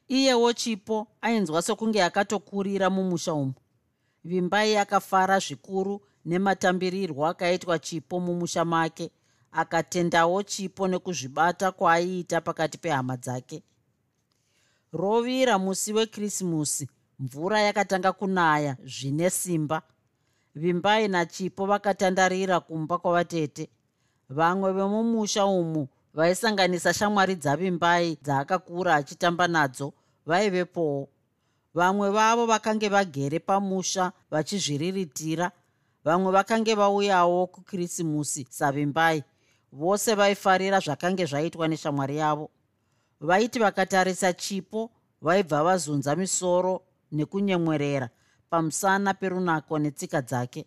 Iyewo 0.09 0.53
chipo 0.53 1.07
ainzwa 1.21 1.63
sokunge 1.63 2.03
akatokurira 2.03 2.91
mumusha 2.91 3.35
umu. 3.35 3.55
Vimbai 4.25 4.77
akafara 4.77 5.39
zvikuru 5.39 6.01
nematambirirwo 6.25 7.27
akaitwa 7.27 7.79
chipo 7.79 8.21
mumusha 8.21 8.65
make 8.65 9.11
akatendawo 9.53 10.43
chipo 10.43 10.89
nekuzvibata 10.89 11.73
kwaaiita 11.73 12.41
pakati 12.41 12.79
pehama 12.79 13.17
dzake. 13.17 13.63
Rovira 14.93 15.59
musi 15.59 15.93
wekirisimusi 15.93 16.89
mvura 17.19 17.61
yakatanga 17.61 18.13
kunaya 18.13 18.77
zvine 18.85 19.31
simba 19.31 19.83
vimbai 20.55 21.09
nachipo 21.09 21.67
vakatandarira 21.67 22.61
kumba 22.61 22.99
kwavatete. 22.99 23.69
Vamwe 24.29 24.73
vemumusha 24.73 25.47
umu 25.47 25.89
vaisanganisa 26.15 26.95
shamwari 26.95 27.35
dzavimbai 27.35 28.19
dzaakakura 28.23 28.95
achitamba 28.95 29.49
nadzo 29.49 29.93
vaivepowo 30.27 31.09
vamwe 31.75 32.11
vavo 32.11 32.47
vakange 32.47 32.89
vagere 32.89 33.39
pamusha 33.39 34.13
vachizviriritira. 34.31 35.51
Vamwe 36.05 36.33
vakange 36.33 36.75
vauyawo 36.75 37.47
kukirisimusi 37.47 38.47
savimbai. 38.51 39.25
Vose 39.73 40.15
vaifarira 40.15 40.81
zvakange 40.81 41.27
zvaitwa 41.27 41.69
neshamwari 41.69 42.17
yavo. 42.17 42.51
Vaiti 43.21 43.59
vakatarisa 43.59 44.33
chipo 44.33 44.91
vaibva 45.23 45.65
vazunza 45.65 46.17
misoro 46.17 46.83
nekunyemwerera 47.13 48.11
pamusana 48.53 49.15
perunako 49.15 49.79
netsika 49.79 50.23
dzake. 50.23 50.67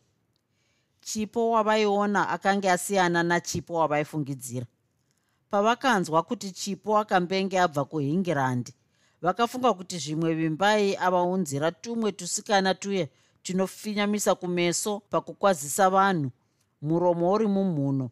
Chipo 1.01 1.51
wavaiona 1.51 2.29
akanga 2.29 2.73
asiyana 2.73 3.23
nachipo 3.23 3.73
wavaifungidzira. 3.73 4.65
Pavakanzwa 5.49 6.23
kuti 6.23 6.51
chipo 6.51 6.97
akambenge 6.97 7.59
abva 7.59 7.85
kuhingirandi 7.85 8.73
vakafunga 9.21 9.73
kuti 9.73 9.97
zvimwe 9.97 10.33
vimbai 10.33 10.95
avaunzira 10.97 11.71
tumwe 11.71 12.11
tusikana 12.11 12.73
tuye 12.73 13.09
tunofinyamisa 13.43 14.35
kumeso 14.35 14.99
pakukwazisa 15.09 15.89
vanhu 15.89 16.31
muromo 16.81 17.31
uri 17.33 17.47
mumhuno. 17.47 18.09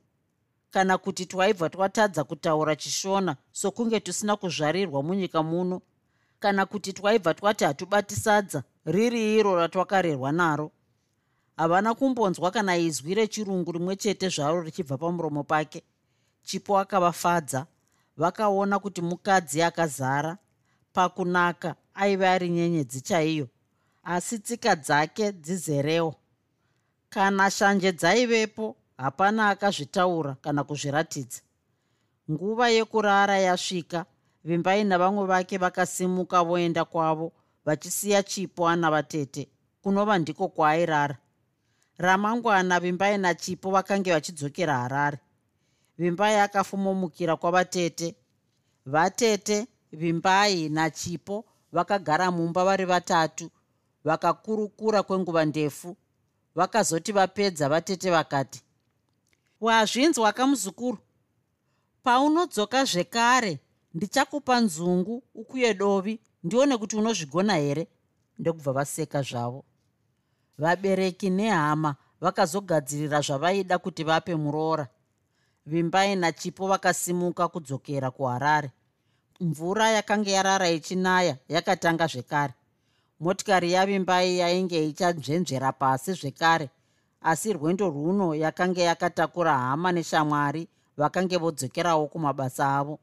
Kana 0.72 0.98
kuti 0.98 1.26
twaibva 1.26 1.70
twatadza 1.70 2.24
kutaura 2.24 2.76
chishona 2.76 3.36
sokunge 3.52 4.00
tusina 4.00 4.36
kuzvarirwa 4.36 5.04
munyika 5.04 5.44
muno 5.44 5.82
kana 6.44 6.66
kuti 6.66 6.94
twaibva 6.94 7.34
twati 7.34 7.64
hatubati 7.64 8.16
sadza 8.16 8.64
riri 8.86 9.36
iro 9.38 9.56
ratwakarerwa 9.56 10.32
naro. 10.32 10.72
Havana 11.58 11.94
kumbonzwa 11.94 12.52
kana 12.52 12.78
izwi 12.78 13.14
rechirungu 13.14 13.72
rimwe 13.72 13.96
chete 13.96 14.30
zvaro 14.30 14.62
richibva 14.62 14.98
pamuromo 14.98 15.44
pake. 15.44 15.84
Chipo 16.44 16.80
akavafadza 16.80 17.66
vakaona 18.18 18.80
kuti 18.80 19.02
mukadzi 19.02 19.62
akazara. 19.62 20.38
Pakunaka 20.94 21.76
aiva 21.96 22.32
ari 22.32 22.50
nyenyedzi 22.50 23.02
chaiyo 23.02 23.48
asi 24.04 24.40
tsika 24.40 24.76
dzake 24.76 25.32
dzizerewo. 25.32 26.16
Kana 27.10 27.52
shanje 27.52 27.92
dzaivepo 27.92 28.76
hapana 28.98 29.50
akazvitaura 29.50 30.36
kana 30.42 30.64
kuzviratidza. 30.64 31.42
Nguva 32.32 32.70
yekurara 32.70 33.38
yasvika 33.38 34.06
vimbai 34.44 34.84
navamwe 34.84 35.26
vake 35.26 35.58
vakasimuka 35.58 36.44
voenda 36.44 36.86
kwavo 36.86 37.32
vachisiya 37.66 38.24
chipo 38.24 38.68
ana 38.70 38.92
vatete. 38.92 39.50
Kunova 39.82 40.18
ndiko 40.18 40.48
kwaairara 40.48 41.18
ramangwana 41.98 42.80
vimbai 42.80 43.18
nachipo 43.18 43.72
vakange 43.72 44.12
vachidzokera 44.14 44.78
harare. 44.78 45.18
Vimbai 45.98 46.40
akafumomukira 46.40 47.36
kwavatete. 47.36 48.16
Vatete 48.86 49.68
vimbai 49.92 50.70
nachipo 50.70 51.46
vakagara 51.72 52.32
mumba 52.32 52.66
vari 52.66 52.86
vatatu 52.86 53.50
vakakurukura 54.04 55.04
kwenguva 55.04 55.46
ndefu 55.46 55.98
vakazoti 56.56 57.12
vapedza 57.12 57.70
vatete 57.70 58.12
vakati 58.12 58.64
wazvinzwa 59.62 60.34
kamuzukuru? 60.34 60.98
Paunodzoka 62.04 62.86
zvekare 62.86 63.60
ndichakupa 63.94 64.60
nzungu 64.60 65.24
ukuye 65.36 65.74
dovi 65.74 66.20
ndione 66.44 66.78
kuti 66.78 66.96
unozvigona 66.96 67.56
here? 67.56 67.88
Ndokubva 68.40 68.72
vaseka 68.74 69.22
zvavo. 69.22 69.64
Vabereki 70.58 71.30
nehama 71.30 71.96
vakazogadzirira 72.22 73.22
zvavaida 73.22 73.78
kuti 73.78 74.04
vape 74.04 74.36
muroora 74.36 74.88
vimbai 75.66 76.16
nachipo 76.16 76.68
vakasimuka 76.68 77.48
kudzokera 77.48 78.12
kuharare. 78.12 78.72
Mvura 79.40 79.90
yakanga 79.90 80.32
yarara 80.32 80.70
ichinaya 80.70 81.38
yakatanga 81.50 82.08
zvekare. 82.08 82.54
Motikari 83.20 83.72
yavimbai 83.72 84.38
yainge 84.38 84.88
ichanzvenzvera 84.88 85.72
pasi 85.72 86.14
zvekare 86.14 86.70
asi 87.22 87.54
rwendo 87.54 87.90
rwuno 87.90 88.36
yakanga 88.36 88.82
yakatakura 88.82 89.58
hama 89.58 89.92
neshamwari 89.92 90.68
vakange 90.98 91.38
vodzokerawo 91.38 92.08
kumabasa 92.08 92.78
avo 92.78 93.00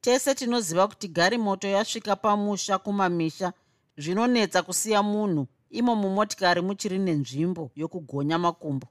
tese 0.00 0.34
tinoziva 0.34 0.88
kuti 0.88 1.08
gari 1.08 1.38
moto 1.38 1.68
yasvika 1.68 2.16
pamusha 2.16 2.78
kumamisha 2.78 3.52
zvinonetsa 3.96 4.62
kusiya 4.62 5.02
munhu. 5.02 5.46
Imo 5.70 5.96
mumotikari 5.96 6.60
muchiri 6.60 6.98
nenzvimbo 6.98 7.70
yokugonya 7.76 8.38
makumbo. 8.38 8.88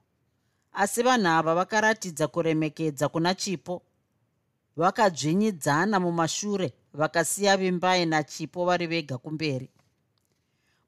Asi 0.72 1.02
vanhu 1.02 1.28
ava 1.28 1.54
vakaratidza 1.54 2.28
kuremekedza 2.28 3.08
kuna 3.08 3.34
chipo. 3.34 3.82
Vakadzvinyidzana 4.76 6.00
mumashure 6.00 6.72
vakasiya 6.94 7.56
vimbai 7.56 8.06
nachipo 8.06 8.64
vari 8.64 8.86
vega 8.86 9.18
kumberi. 9.18 9.68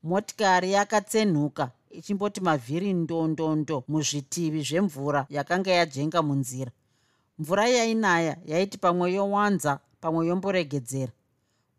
Motikari 0.02 0.72
yakatsenhuka 0.72 1.70
ichimboti 1.90 2.40
mavhiri 2.40 2.92
ndondondo 2.92 3.84
muzvitivi 3.88 4.62
zvemvura 4.62 5.26
yakanga 5.28 5.70
yajenga 5.70 6.22
munzira 6.22 6.72
mvura 7.38 7.68
yainaya 7.68 8.36
yaiti 8.46 8.78
pamwe 8.78 9.12
yowanza 9.12 9.80
pamwe 10.00 10.26
yomboregedzera. 10.26 11.12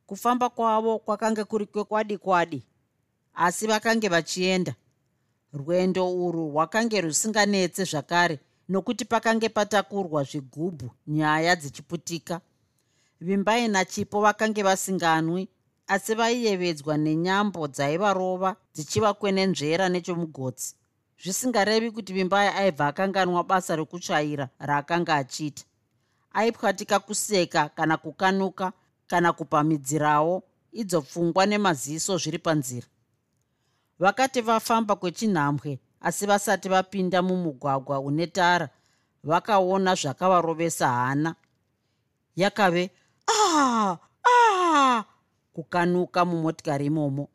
Kufamba 0.08 0.50
kwavo 0.50 1.00
kwakanga 1.00 1.46
kuri 1.46 1.66
kwekwadi 1.66 2.18
kwadi 2.18 2.64
asi 3.34 3.68
vakange 3.68 4.08
vachienda. 4.10 4.76
Rwendo 5.54 6.04
urwu 6.26 6.50
rwakange 6.52 7.02
rusinganetse 7.02 7.84
zvakare 7.84 8.40
nokuti 8.70 9.06
pakange 9.06 9.50
patakurwa 9.50 10.24
zvigubhu 10.24 10.92
nyaya 11.08 11.56
dzichiputika. 11.56 12.42
Vimbai 13.22 13.68
nachipo 13.68 14.22
vakange 14.22 14.64
vasinganwi 14.64 15.50
asi 15.88 16.16
vaiyevedzwa 16.16 16.98
nenyambo 16.98 17.68
dzaivarova 17.68 18.56
dzichivakwenenzvera 18.76 19.90
nechomugotsi. 19.90 20.76
Zvisingarevi 21.22 21.92
kuti 21.92 22.14
vimbai 22.14 22.48
aibva 22.48 22.88
akanganwa 22.88 23.44
basa 23.44 23.76
rekutsvaira 23.76 24.50
raakanga 24.60 25.16
achiita 25.16 25.64
aipwatika 26.34 27.00
kuseka 27.00 27.70
kana 27.70 27.98
kukanuka 27.98 28.74
kana 29.08 29.34
kupamidzirawo 29.34 30.44
idzo 30.72 31.02
pfungwa 31.02 31.46
nemaziso 31.46 32.18
zviri 32.18 32.40
panzira. 32.40 32.88
Vakati 34.00 34.42
vafamba 34.42 34.96
kwechinhambwe 34.96 35.80
asi 36.02 36.26
vasati 36.26 36.70
vapinda 36.70 37.22
mumugwagwa 37.22 38.00
une 38.00 38.28
tara 38.28 38.70
vakaona 39.24 39.96
zvakavarovesa 39.96 40.88
hana. 40.88 41.36
Yakave 42.36 42.90
ah 43.28 43.98
ah! 44.24 45.04
kukanuka 45.54 46.26
mumotikari 46.26 46.86
imomo. 46.86 47.28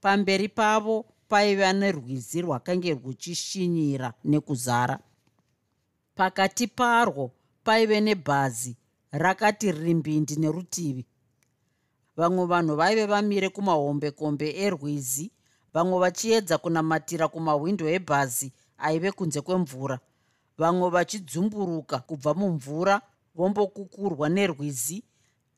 Pamberi 0.00 0.48
pavo 0.48 1.04
paiva 1.28 1.72
nerwizi 1.72 2.40
rwakange 2.42 2.94
rwuchishinyira 2.94 4.12
nekuzara. 4.24 4.98
Pakati 6.14 6.66
parwo 6.66 7.30
paive 7.68 8.00
nebhazi 8.00 8.76
rakati 9.12 9.72
rimbindi 9.72 10.36
nerutivi 10.36 11.06
vamwe 12.16 12.46
vanhu 12.46 12.76
vaive 12.76 13.06
vamire 13.06 13.48
kumahombekombe 13.48 14.48
erwizi 14.64 15.26
vamwe 15.74 15.98
vachiedza 16.02 16.58
kunamatira 16.58 17.28
kumahwindo 17.28 17.84
ebhazi 17.96 18.52
aive 18.78 19.12
kunze 19.12 19.40
kwemvura. 19.40 20.00
Vamwe 20.58 20.90
vachidzumburuka 20.90 21.98
kubva 21.98 22.34
mumvura 22.34 22.94
vombokukurwa 23.36 24.28
nerwizi 24.28 25.04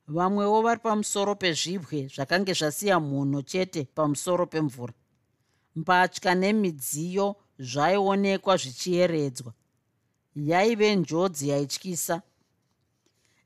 vamwewo 0.08 0.62
vari 0.62 0.80
pamusoro 0.80 1.34
pezvibwe 1.34 1.98
zvakange 2.14 2.52
zvasiya 2.52 3.00
munhu 3.00 3.42
chete 3.42 3.82
pamusoro 3.94 4.46
pemvura. 4.46 4.94
Mbatya 5.76 6.34
nemidziyo 6.34 7.36
zvaionekwa 7.58 8.56
zvichieredzwa 8.56 9.52
yaive 10.46 10.96
njodzi 10.96 11.48
yaityisa. 11.48 12.22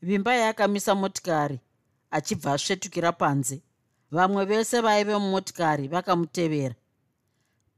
Vimba 0.02 0.35
yakamisa 0.35 0.94
motikari 0.94 1.61
achibva 2.11 2.52
asvetukira 2.52 3.12
panze. 3.12 3.62
Vamwe 4.11 4.44
vese 4.44 4.80
vaive 4.80 5.18
mumotikari 5.18 5.88
vakamutevera. 5.88 6.74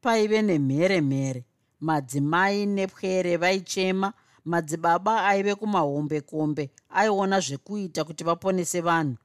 Paive 0.00 0.42
nemhere 0.42 1.00
mhere. 1.00 1.44
Madzimai 1.81 2.66
nepwere 2.66 3.37
vaichema. 3.37 4.12
Madzibaba 4.44 5.24
aive 5.24 5.55
kumahombekombe 5.55 6.70
aiona 6.88 7.40
zvekuita 7.40 8.05
kuti 8.05 8.24
vaponese 8.24 8.81
vanhu. 8.81 9.16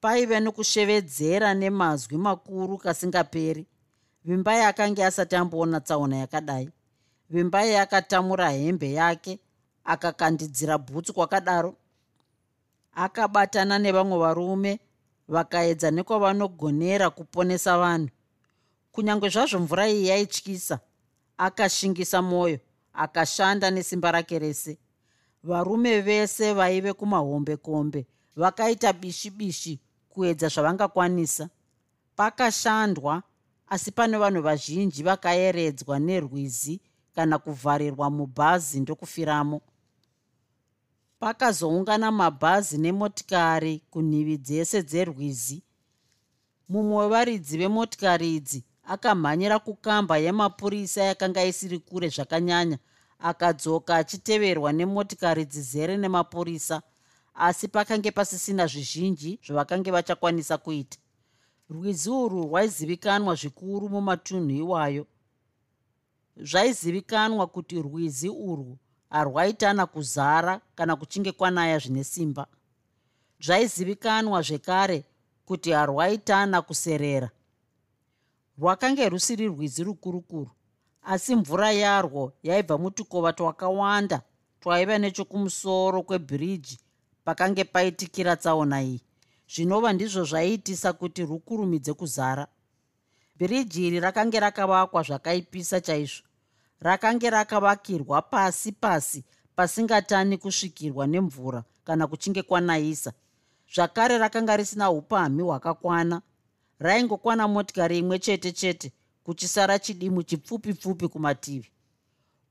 Paive 0.00 0.40
nokushevedzera 0.40 1.54
nemazwi 1.54 2.16
makuru 2.16 2.78
kasingaperi. 2.78 3.66
Vimbai 4.24 4.62
akange 4.62 5.04
asati 5.04 5.36
amboona 5.36 5.80
tsaona 5.80 6.16
yakadai 6.16 6.70
vimbai 7.30 7.76
akatamura 7.76 8.50
hembe 8.50 8.92
yake 8.92 9.38
akakandidzira 9.84 10.78
bhutsu 10.78 11.14
kwakadaro. 11.14 11.76
Akabatana 12.94 13.78
nevamwe 13.78 14.18
varume 14.18 14.80
vakaedza 15.28 15.90
nekwavanogonera 15.90 17.10
kuponesa 17.10 17.78
vanhu. 17.78 18.08
Kunyange 18.92 19.28
zvazvo 19.28 19.58
mvura 19.58 19.88
iyi 19.88 20.06
yaityisa 20.06 20.80
akashingisa 21.38 22.22
mwoyo 22.22 22.58
akashanda 22.92 23.70
nesimba 23.70 24.12
rake 24.12 24.38
rese. 24.38 24.78
Varume 25.44 26.00
vese 26.00 26.52
vaive 26.52 26.92
kumahombekombe 26.92 28.06
vakaita 28.36 28.92
bishi 28.92 29.30
bishi 29.30 29.80
kuedza 30.08 30.48
zvavangakwanisa. 30.48 31.48
Pakashandwa 32.16 33.22
asi 33.68 33.90
pane 33.90 34.16
vanhu 34.18 34.42
vazhinji 34.42 35.02
vakaeredzwa 35.02 35.98
nerwizi 35.98 36.80
kana 37.18 37.38
kuvharirwa 37.38 38.10
mubhazi 38.10 38.80
ndokufiramo. 38.80 39.60
Pakazoungana 41.20 42.12
mabhazi 42.12 42.78
nemotikari 42.78 43.82
kunhivi 43.90 44.36
dzese 44.36 44.82
dzerwizi. 44.82 45.62
Mumwe 46.68 46.96
wevaridzi 46.96 47.58
vemotikari 47.58 48.36
idzi 48.36 48.64
akamhanyira 48.84 49.58
kukamba 49.58 50.18
yemapurisa 50.18 51.02
yakanga 51.02 51.44
isiri 51.44 51.78
kure 51.78 52.08
zvakanyanya 52.08 52.78
akadzoka 53.18 53.96
achiteverwa 53.96 54.72
nemotikari 54.72 55.44
dzizere 55.44 55.96
nemapurisa 55.96 56.82
asi 57.34 57.68
pakange 57.68 58.10
pasisina 58.10 58.66
zvizhinji 58.66 59.40
zvavakange 59.46 59.90
vachakwanisa 59.90 60.58
kuita. 60.58 60.98
Rwizi 61.70 62.10
urwu 62.10 62.42
rwaizivikanwa 62.42 63.34
zvikuru 63.34 63.88
mumatunhu 63.88 64.50
iwayo 64.50 65.06
zvaizivikanwa 66.40 67.46
kuti 67.46 67.82
rwizi 67.82 68.28
urwu 68.28 68.78
harwaitana 69.10 69.86
kuzara 69.86 70.60
kana 70.74 70.96
kuchinge 70.96 71.32
kwanaya 71.32 71.78
zvine 71.78 72.04
simba. 72.04 72.46
Zvaizivikanwa 73.40 74.42
zvekare 74.42 75.04
kuti 75.44 75.70
harwaitana 75.70 76.62
kuserera. 76.62 77.30
Rwakange 78.58 79.08
rusiri 79.08 79.46
rwizi 79.46 79.84
rukurukuru 79.84 80.50
asi 81.02 81.36
mvura 81.36 81.72
yarwo 81.72 82.32
yaibva 82.42 82.78
mutukova 82.78 83.32
twakawanda 83.32 84.22
twaiva 84.60 84.98
nechokumusoro 84.98 86.02
kwebhiriji 86.02 86.78
pakange 87.24 87.64
paitikira 87.64 88.36
tsaona 88.36 88.82
iyi. 88.82 89.00
Zvinova 89.54 89.92
ndizvo 89.92 90.24
zvaiitisa 90.24 90.92
kuti 90.92 91.22
rukurumidze 91.22 91.92
kuzara. 91.92 92.46
Bhiriji 93.36 93.86
iri 93.86 94.00
rakange 94.00 94.40
rakavakwa 94.40 95.02
zvakaipisa 95.02 95.80
chaizvo 95.80 96.27
rakange 96.80 97.30
rakavakirwa 97.30 98.22
pasi 98.22 98.72
pasi 98.72 99.24
pasingatani 99.56 100.38
kusvikirwa 100.38 101.06
nemvura 101.06 101.64
kana 101.84 102.06
kuchinge 102.06 102.42
kwanayisa 102.42 103.12
zvakare 103.74 104.18
rakanga 104.18 104.56
risina 104.56 104.90
upamhi 104.90 105.42
hwakakwana. 105.42 106.22
Raingokwana 106.78 107.48
motikari 107.48 107.98
imwe 107.98 108.18
chete 108.18 108.52
chete 108.52 108.92
kuchisara 109.24 109.78
chidimu 109.78 110.22
chipfupi 110.22 110.74
pfupi 110.74 111.08
kumativi. 111.08 111.70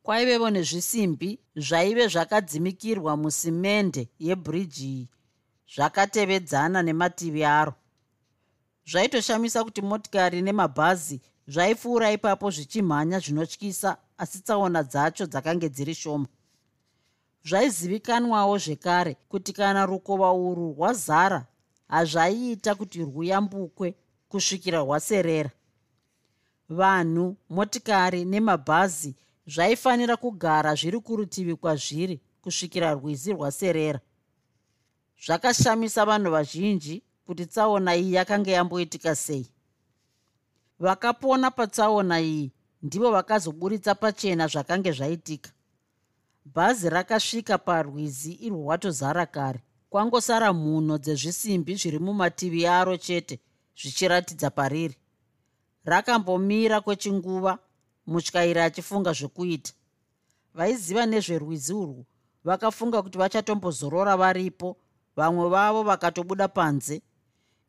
Kwaivevo 0.04 0.50
nezvisimbi 0.50 1.40
zvaive 1.56 2.08
zvakadzimikirwa 2.08 3.18
musimende 3.18 4.10
yebhiriji 4.20 4.86
iyi 4.88 5.10
zvakatevedzana 5.76 6.82
nemativi 6.84 7.46
aro. 7.46 7.74
Zvaitoshamisa 8.92 9.64
kuti 9.64 9.82
motikari 9.82 10.42
nemabhazi 10.42 11.22
zvaipfuura 11.48 12.12
ipapo 12.12 12.52
zvichimhanya 12.52 13.20
zvinotyisa 13.20 13.98
asi 14.18 14.42
tsaona 14.42 14.84
dzacho 14.84 15.26
dzakange 15.26 15.70
dziri 15.70 15.96
shoma. 15.96 16.28
Zvaizivikanwawo 17.46 18.58
zvekare 18.58 19.18
kuti 19.30 19.54
kana 19.54 19.86
rukova 19.86 20.32
urwu 20.34 20.74
rwazara 20.74 21.46
hazvaiita 21.88 22.76
kuti 22.76 23.00
rwuyambukwe 23.04 23.96
kusvikira 24.30 24.80
rwaserera. 24.80 25.52
Vanhu 26.70 27.38
motikari 27.50 28.26
nemabhazi 28.26 29.16
zvaifanira 29.48 30.18
kugara 30.18 30.76
zviri 30.76 31.00
kurutivi 31.00 31.56
kwazviri 31.56 32.20
kusvikira 32.42 32.94
rwizi 32.94 33.34
rwaserera. 33.34 34.00
Zvakashamisa 35.26 36.06
vanhu 36.06 36.32
vazhinji 36.32 37.04
kuti 37.26 37.46
tsaona 37.46 37.96
iyi 37.96 38.14
yakanga 38.14 38.52
yamboitika 38.52 39.16
sei. 39.16 39.48
Vakapona 40.80 41.52
patsaona 41.52 42.20
iyi 42.22 42.52
ndivo 42.88 43.12
vakazoburitsa 43.12 43.96
pachena 43.96 44.48
zvakange 44.48 44.92
zvaitika. 44.92 45.52
Bhazi 46.46 46.90
rakasvika 46.90 47.58
parwizi 47.58 48.32
irwo 48.34 48.66
watozara 48.66 49.26
kare. 49.26 49.60
Kwangosara 49.90 50.54
mhuno 50.54 50.98
dzezvisimbi 50.98 51.76
zviri 51.76 52.00
mumativi 52.00 52.68
aro 52.68 52.98
chete 52.98 53.40
zvichiratidza 53.80 54.50
pariri. 54.50 54.96
Rakambomira 55.86 56.82
kwechinguva 56.82 57.60
mutyairi 58.08 58.60
achifunga 58.60 59.12
zvokuita. 59.14 59.72
Vaiziva 60.54 61.06
nezverwizi 61.06 61.74
urwu 61.74 62.06
vakafunga 62.44 63.02
kuti 63.02 63.18
vachatombozorora 63.18 64.18
varipo 64.18 64.78
vamwe 65.16 65.50
vavo 65.50 65.84
vakatobuda 65.84 66.48
panze. 66.48 67.02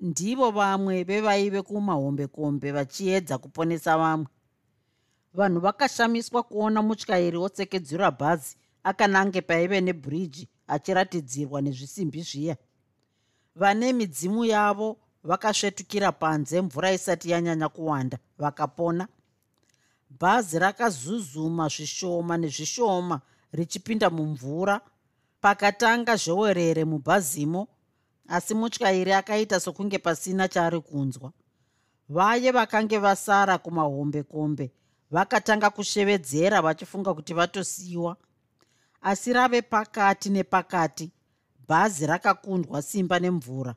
Ndivo 0.00 0.50
vamwe 0.50 1.04
vevaive 1.04 1.62
kumahombekombe 1.62 2.72
vachiedza 2.72 3.38
kuponesa 3.38 3.98
vamwe 3.98 4.26
vanhu 5.38 5.60
vakashamiswa 5.60 6.42
kuona 6.42 6.82
mutyairi 6.82 7.36
wotsekedzura 7.36 8.10
bhazi 8.10 8.56
akanange 8.82 9.40
paive 9.40 9.80
nebhiriji 9.80 10.48
achiratidzirwa 10.66 11.60
nezvisimbi 11.60 12.22
zviya. 12.22 12.56
Vane 13.54 13.92
midzimu 13.92 14.44
yavo 14.44 14.96
vakasvetukira 15.24 16.12
panze 16.12 16.60
mvura 16.60 16.92
isati 16.92 17.30
yanyanya 17.30 17.68
kuwanda 17.68 18.18
vakapona. 18.38 19.08
Bhazi 20.20 20.58
rakazuzuma 20.58 21.68
zvishoma 21.68 22.36
nezvishoma 22.36 23.20
richipinda 23.52 24.10
mumvura 24.10 24.80
pakatanga 25.40 26.16
zvewerere 26.16 26.84
mubhazimo 26.84 27.68
asi 28.28 28.54
mutyairi 28.54 29.12
akaita 29.12 29.60
sokunge 29.60 29.98
pasina 29.98 30.48
chaari 30.48 30.80
kunzwa. 30.80 31.32
Vaye 32.08 32.50
vakange 32.50 32.98
vasara 32.98 33.58
kumahombekombe 33.58 34.72
vakatanga 35.10 35.70
kushevedzera 35.70 36.62
vachifunga 36.62 37.14
kuti 37.14 37.34
vatosiyiwa. 37.34 38.16
Asi 39.02 39.32
rave 39.32 39.62
pakati 39.62 40.30
nepakati 40.30 41.10
bhazi 41.68 42.06
rakakundwa 42.06 42.82
simba 42.82 43.18
nemvura. 43.18 43.74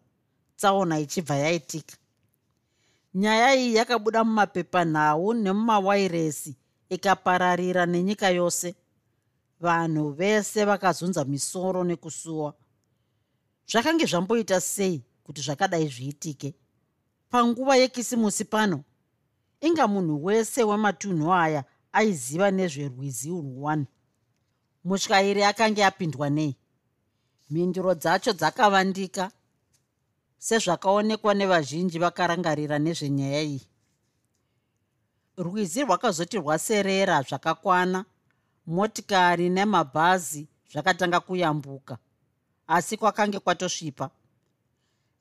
Tsaona 0.55 0.99
ichibva 0.99 1.35
yaitika. 1.35 1.95
Nyaya 3.13 3.55
iyi 3.55 3.75
yakabuda 3.75 4.23
mumapepanhau 4.23 5.33
nemumawairesi 5.33 6.55
ikapararira 6.89 7.85
nenyika 7.85 8.29
yose. 8.29 8.75
Vanhu 9.59 10.09
vese 10.11 10.65
vakazunza 10.65 11.25
misoro 11.25 11.83
nekusuwa. 11.83 12.53
Zvakange 13.67 14.05
zvamboita 14.05 14.61
sei 14.61 15.03
kuti 15.23 15.41
zvakadai 15.41 15.87
zviitike? 15.87 16.55
Panguva 17.29 17.75
yekisimusi 17.75 18.45
pano 18.45 18.83
inga 19.61 19.87
munhu 19.87 20.25
wese 20.25 20.63
wematunhu 20.63 21.33
aya 21.33 21.63
aiziva 21.93 22.51
nezverwizi 22.51 23.31
urwuwani 23.31 23.87
mutyairi 24.83 25.43
akanga 25.43 25.87
apindwa 25.87 26.29
nei? 26.29 26.57
Mhinduro 27.49 27.93
dzacho 27.95 28.33
dzakavandika 28.33 29.31
sezvakaonekwa 30.37 31.33
nevazhinji 31.33 31.99
vakarangarira 31.99 32.77
nezvenyaya 32.79 33.41
iyi. 33.41 33.61
Rwizi 35.37 35.81
rwakazoti 35.83 36.37
rwaserera 36.37 37.21
zvakakwana 37.27 38.05
motikari 38.65 39.49
nemabhazi 39.49 40.47
zvakatanga 40.71 41.19
kuyambuka 41.19 41.97
asi 42.67 42.97
kwakange 42.97 43.39
kwatosvipa. 43.39 44.09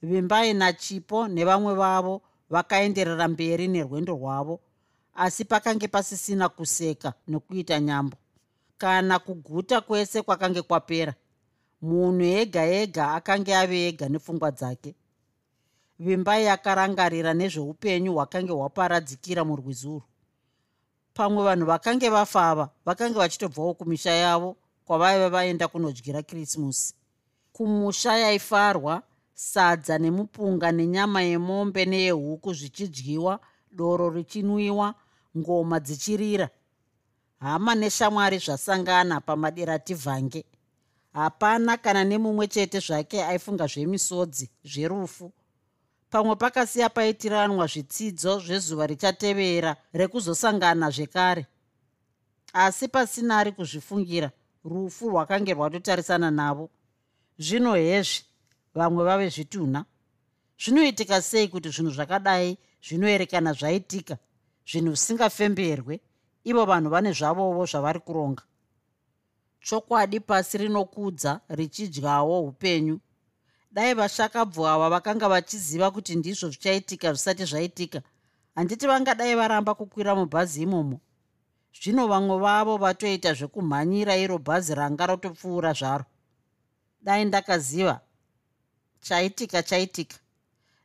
Vimbai 0.03 0.55
nachipo 0.55 1.29
nevamwe 1.29 1.75
vavo 1.75 2.23
vakaenderera 2.51 3.29
mberi 3.29 3.69
nerwendo 3.69 4.13
rwavo 4.15 4.61
asi 5.15 5.45
pakange 5.45 5.89
pasisina 5.89 6.49
kuseka 6.49 7.13
nokuita 7.29 7.81
nyambo. 7.81 8.17
Kana 8.79 9.19
kuguta 9.19 9.81
kwese 9.81 10.23
kwakange 10.23 10.63
kwapera 10.63 11.15
munhu 11.83 12.25
ega 12.25 12.65
ega 12.67 13.13
akange 13.15 13.57
ave 13.57 13.89
ega 13.89 14.09
nepfungwa 14.09 14.51
dzake. 14.51 14.95
Vimbai 15.99 16.45
yakarangarira 16.45 17.35
nezveupenyu 17.35 18.13
hwakange 18.13 18.53
hwaparadzikira 18.53 19.45
murwizuru. 19.45 20.03
Pamwe 21.15 21.45
vanhu 21.45 21.67
vakange 21.67 22.09
vafava 22.09 22.71
vakange 22.87 23.19
vachitobvawo 23.19 23.75
kumisha 23.75 24.11
yavo 24.11 24.57
kwavaiva 24.85 25.29
vaenda 25.29 25.69
kunodyira 25.69 26.23
krisimusi 26.23 26.95
kumusha 27.53 28.19
yaifarwa 28.19 29.03
sadza 29.41 29.99
nemupunga 29.99 30.73
nenyama 30.73 31.23
yemombe 31.23 31.85
neyehuku 31.85 32.55
zvichidyiwa 32.55 33.41
doro 33.73 34.11
richinwiwa 34.11 34.95
ngoma 35.39 35.81
dzichirira. 35.81 36.49
Hama 37.41 37.75
neshamwari 37.75 38.39
zvasangana 38.39 39.21
pamaderatibvange 39.21 40.45
hapana 41.13 41.77
kana 41.77 42.05
nemumwe 42.05 42.47
chete 42.49 42.81
zvake 42.81 43.25
aifunga 43.25 43.67
zvemisodzi 43.67 44.51
zverufu. 44.65 45.33
Pamwe 46.11 46.37
pakasiya 46.37 46.89
paitiranwa 46.89 47.67
zvitsidzo 47.67 48.39
zvezuva 48.39 48.87
richatevera 48.87 49.77
rekuzosangana 49.93 50.91
zvekare. 50.91 51.47
Asi 52.53 52.89
pasina 52.89 53.39
ari 53.39 53.53
kuzvifungira 53.53 54.31
rufu 54.65 55.09
rwakange 55.09 55.55
rwatotarisana 55.55 56.31
navo. 56.31 56.71
Zvino 57.39 57.75
hezvi 57.75 58.30
vamwe 58.75 59.05
vave 59.05 59.29
zvitunha. 59.29 59.85
Zvinoitika 60.59 61.23
sei 61.23 61.49
kuti 61.49 61.69
zvinhu 61.71 61.91
zvakadai 61.91 62.59
zvinoerekana 62.83 63.53
zvaitika? 63.53 64.19
Zvinhu 64.67 64.95
zvisingafemberwe 64.95 66.01
ivo 66.45 66.65
vanhu 66.65 66.91
vane 66.91 67.13
zvavovo 67.13 67.67
zvavari 67.67 68.01
kuronga. 68.01 68.43
Chokwadi 69.61 70.21
pasi 70.21 70.59
rinokudza 70.59 71.41
richidyawo 71.49 72.41
upenyu. 72.41 73.01
Dai 73.73 73.95
vashakabvu 73.95 74.67
ava 74.67 74.89
vakanga 74.89 75.29
vachiziva 75.29 75.91
kuti 75.91 76.17
ndizvo 76.17 76.49
zvichaitika 76.49 77.13
zvisati 77.13 77.45
zvaitika 77.45 78.03
handiti 78.55 78.87
vangadai 78.87 79.35
varamba 79.35 79.75
kukwira 79.75 80.15
mubhazi 80.15 80.63
imomo? 80.63 81.01
Zvino 81.83 82.07
vamwe 82.09 82.39
vavo 82.39 82.77
vatoita 82.77 83.35
zvekumhanyira 83.35 84.17
iro 84.17 84.39
bhazi 84.39 84.75
ranga 84.75 85.07
rotopfuura 85.07 85.73
zvaro. 85.73 86.05
Dai 87.01 87.25
ndakaziva 87.25 88.01
chaitika 89.01 89.63
chaitika. 89.63 90.17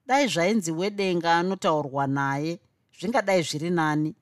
Dai 0.07 0.27
zvainzi 0.27 0.71
wedenga 0.71 1.35
anotaurwa 1.39 2.07
naye 2.07 2.59
zvingadai 2.99 3.41
zviri 3.43 3.69
nani. 3.69 4.15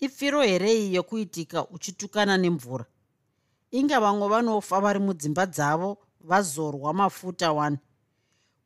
Ipfiro 0.00 0.42
herei 0.42 0.94
yokuitika 0.94 1.68
uchitukana 1.68 2.36
nemvura? 2.36 2.84
Inga 3.70 4.00
vamwe 4.00 4.28
vanofa 4.28 4.80
vari 4.80 4.98
mudzimba 4.98 5.46
dzavo 5.46 5.98
vazorwa 6.20 6.94
mafuta 6.94 7.52
one. 7.52 7.78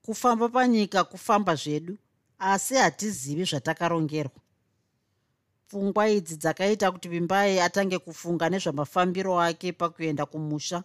Kufamba 0.02 0.48
panyika 0.48 1.04
kufamba 1.04 1.54
zvedu 1.54 1.98
asi 2.38 2.74
hatizivi 2.74 3.44
zvatakarongerwa 3.44 4.40
pfungwa 5.74 6.08
idzi 6.08 6.36
dzakaita 6.36 6.92
kuti 6.92 7.08
vimbai 7.08 7.60
atange 7.60 7.98
kufunga 7.98 8.48
nezvamafambiro 8.50 9.40
ake 9.40 9.72
pakuenda 9.72 10.26
kumusha 10.26 10.84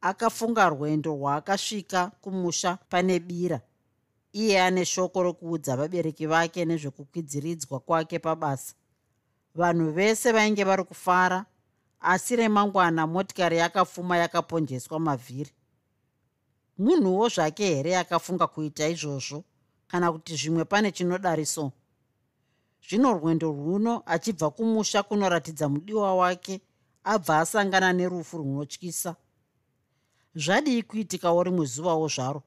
akafunga 0.00 0.68
rwendo 0.68 1.10
rwaakasvika 1.10 2.10
kumusha 2.20 2.78
pane 2.88 3.18
bira. 3.18 3.60
Iye 4.32 4.62
ane 4.62 4.84
shoko 4.84 5.22
rokuudza 5.22 5.76
vabereki 5.76 6.26
vake 6.26 6.64
nezvekukwidziridzwa 6.64 7.80
kwake 7.80 8.18
pabasa. 8.18 8.74
Vanhu 9.54 9.92
vese 9.92 10.32
vainge 10.32 10.64
vari 10.64 10.84
kufara 10.84 11.46
asi 12.00 12.36
remangwana 12.36 13.06
motikari 13.06 13.56
yakapfuma 13.56 14.16
yakaponjeswa 14.16 15.00
mavhiri. 15.00 15.50
Munhuwo 16.78 17.28
zvake 17.28 17.66
here 17.66 17.98
akafunga 17.98 18.46
kuita 18.46 18.88
izvozvo 18.88 19.44
kana 19.88 20.12
kuti 20.12 20.36
zvimwe 20.36 20.64
pane 20.64 20.92
chinodariso? 20.92 21.72
Zvino 22.88 23.12
rwendo 23.12 23.48
rwuno 23.48 24.02
achibva 24.06 24.50
kumusha 24.50 25.02
kunoratidza 25.02 25.68
mudiwa 25.68 26.14
wake 26.14 26.60
abva 27.04 27.38
asangana 27.38 27.92
nerufu 27.92 28.38
runotyisa 28.38 29.16
zvadii 30.34 30.82
kuitikawo 30.82 31.42
rimwe 31.42 31.66
zuvawo 31.66 32.08
zvaro? 32.08 32.42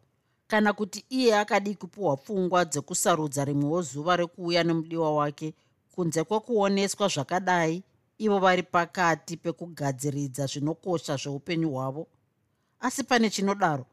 Kana 0.48 0.74
kuti 0.74 1.06
iye 1.10 1.38
akadii 1.38 1.76
kupiwa 1.76 2.18
pfungwa 2.18 2.66
dzekusarudza 2.66 3.46
rimwewo 3.46 3.82
zuva 3.82 4.16
rekuuya 4.16 4.64
nemudiwa 4.64 5.16
wake 5.16 5.54
kunze 5.96 6.24
kwekuoneswa 6.24 7.08
zvakadai 7.08 7.84
ivo 8.18 8.40
vari 8.40 8.64
pakati 8.64 9.38
pekugadziridza 9.38 10.46
zvinokosha 10.46 11.16
zveupenyu 11.16 11.70
hwavo? 11.72 12.08
Asi 12.80 13.04
pane 13.04 13.30
chinodaro. 13.30 13.86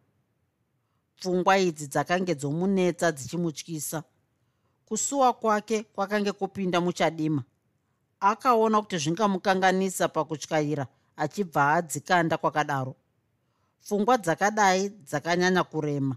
Pfungwa 1.16 1.58
idzi 1.58 1.86
dzakange 1.86 2.34
dzomunetsa 2.34 3.12
dzichimutyisa. 3.12 4.02
Kusuwa 4.86 5.32
kwake 5.32 5.82
kwakange 5.82 6.32
kupinda 6.32 6.80
muchadima. 6.80 7.42
Akaona 8.20 8.80
kuti 8.82 8.98
zvingamukanganisa 8.98 10.08
pakutyaira 10.08 10.86
achibva 11.16 11.72
adzikanda 11.72 12.36
kwakadaro 12.38 12.96
pfungwa 13.82 14.18
dzakadai 14.18 14.88
dzakanyanya 14.88 15.64
kurema 15.64 16.16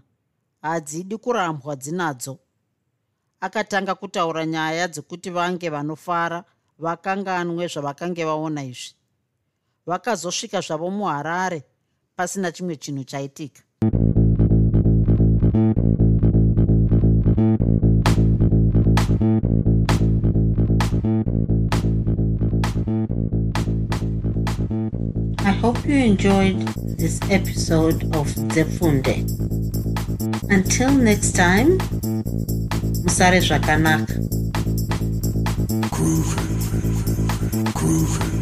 hadzidi 0.62 1.16
kurambwa 1.16 1.76
dzinadzo. 1.76 2.38
Akatanga 3.40 3.94
kutaura 3.94 4.46
nyaya 4.46 4.88
dzekuti 4.88 5.30
vange 5.30 5.68
vanofara 5.70 6.44
vakanganwe 6.78 7.66
zvavakange 7.68 8.24
vaona 8.24 8.64
izvi. 8.64 8.94
Vakazosvika 9.86 10.60
zvavo 10.60 10.90
muharare 10.90 11.62
pasina 12.16 12.52
chimwe 12.52 12.76
chinhu 12.76 13.04
chaitika. 13.04 13.62
I 25.46 25.52
hope 25.60 25.86
you 25.86 25.96
enjoyed 25.96 26.73
this 26.96 27.20
episode 27.30 28.04
of 28.14 28.26
Zefunde. 28.54 29.24
Until 30.50 30.92
next 30.92 31.32
time, 31.32 31.78
Musare 33.04 33.40
Zvakanaka. 33.40 34.14
Groovy, 35.90 36.44
groovy. 37.74 38.33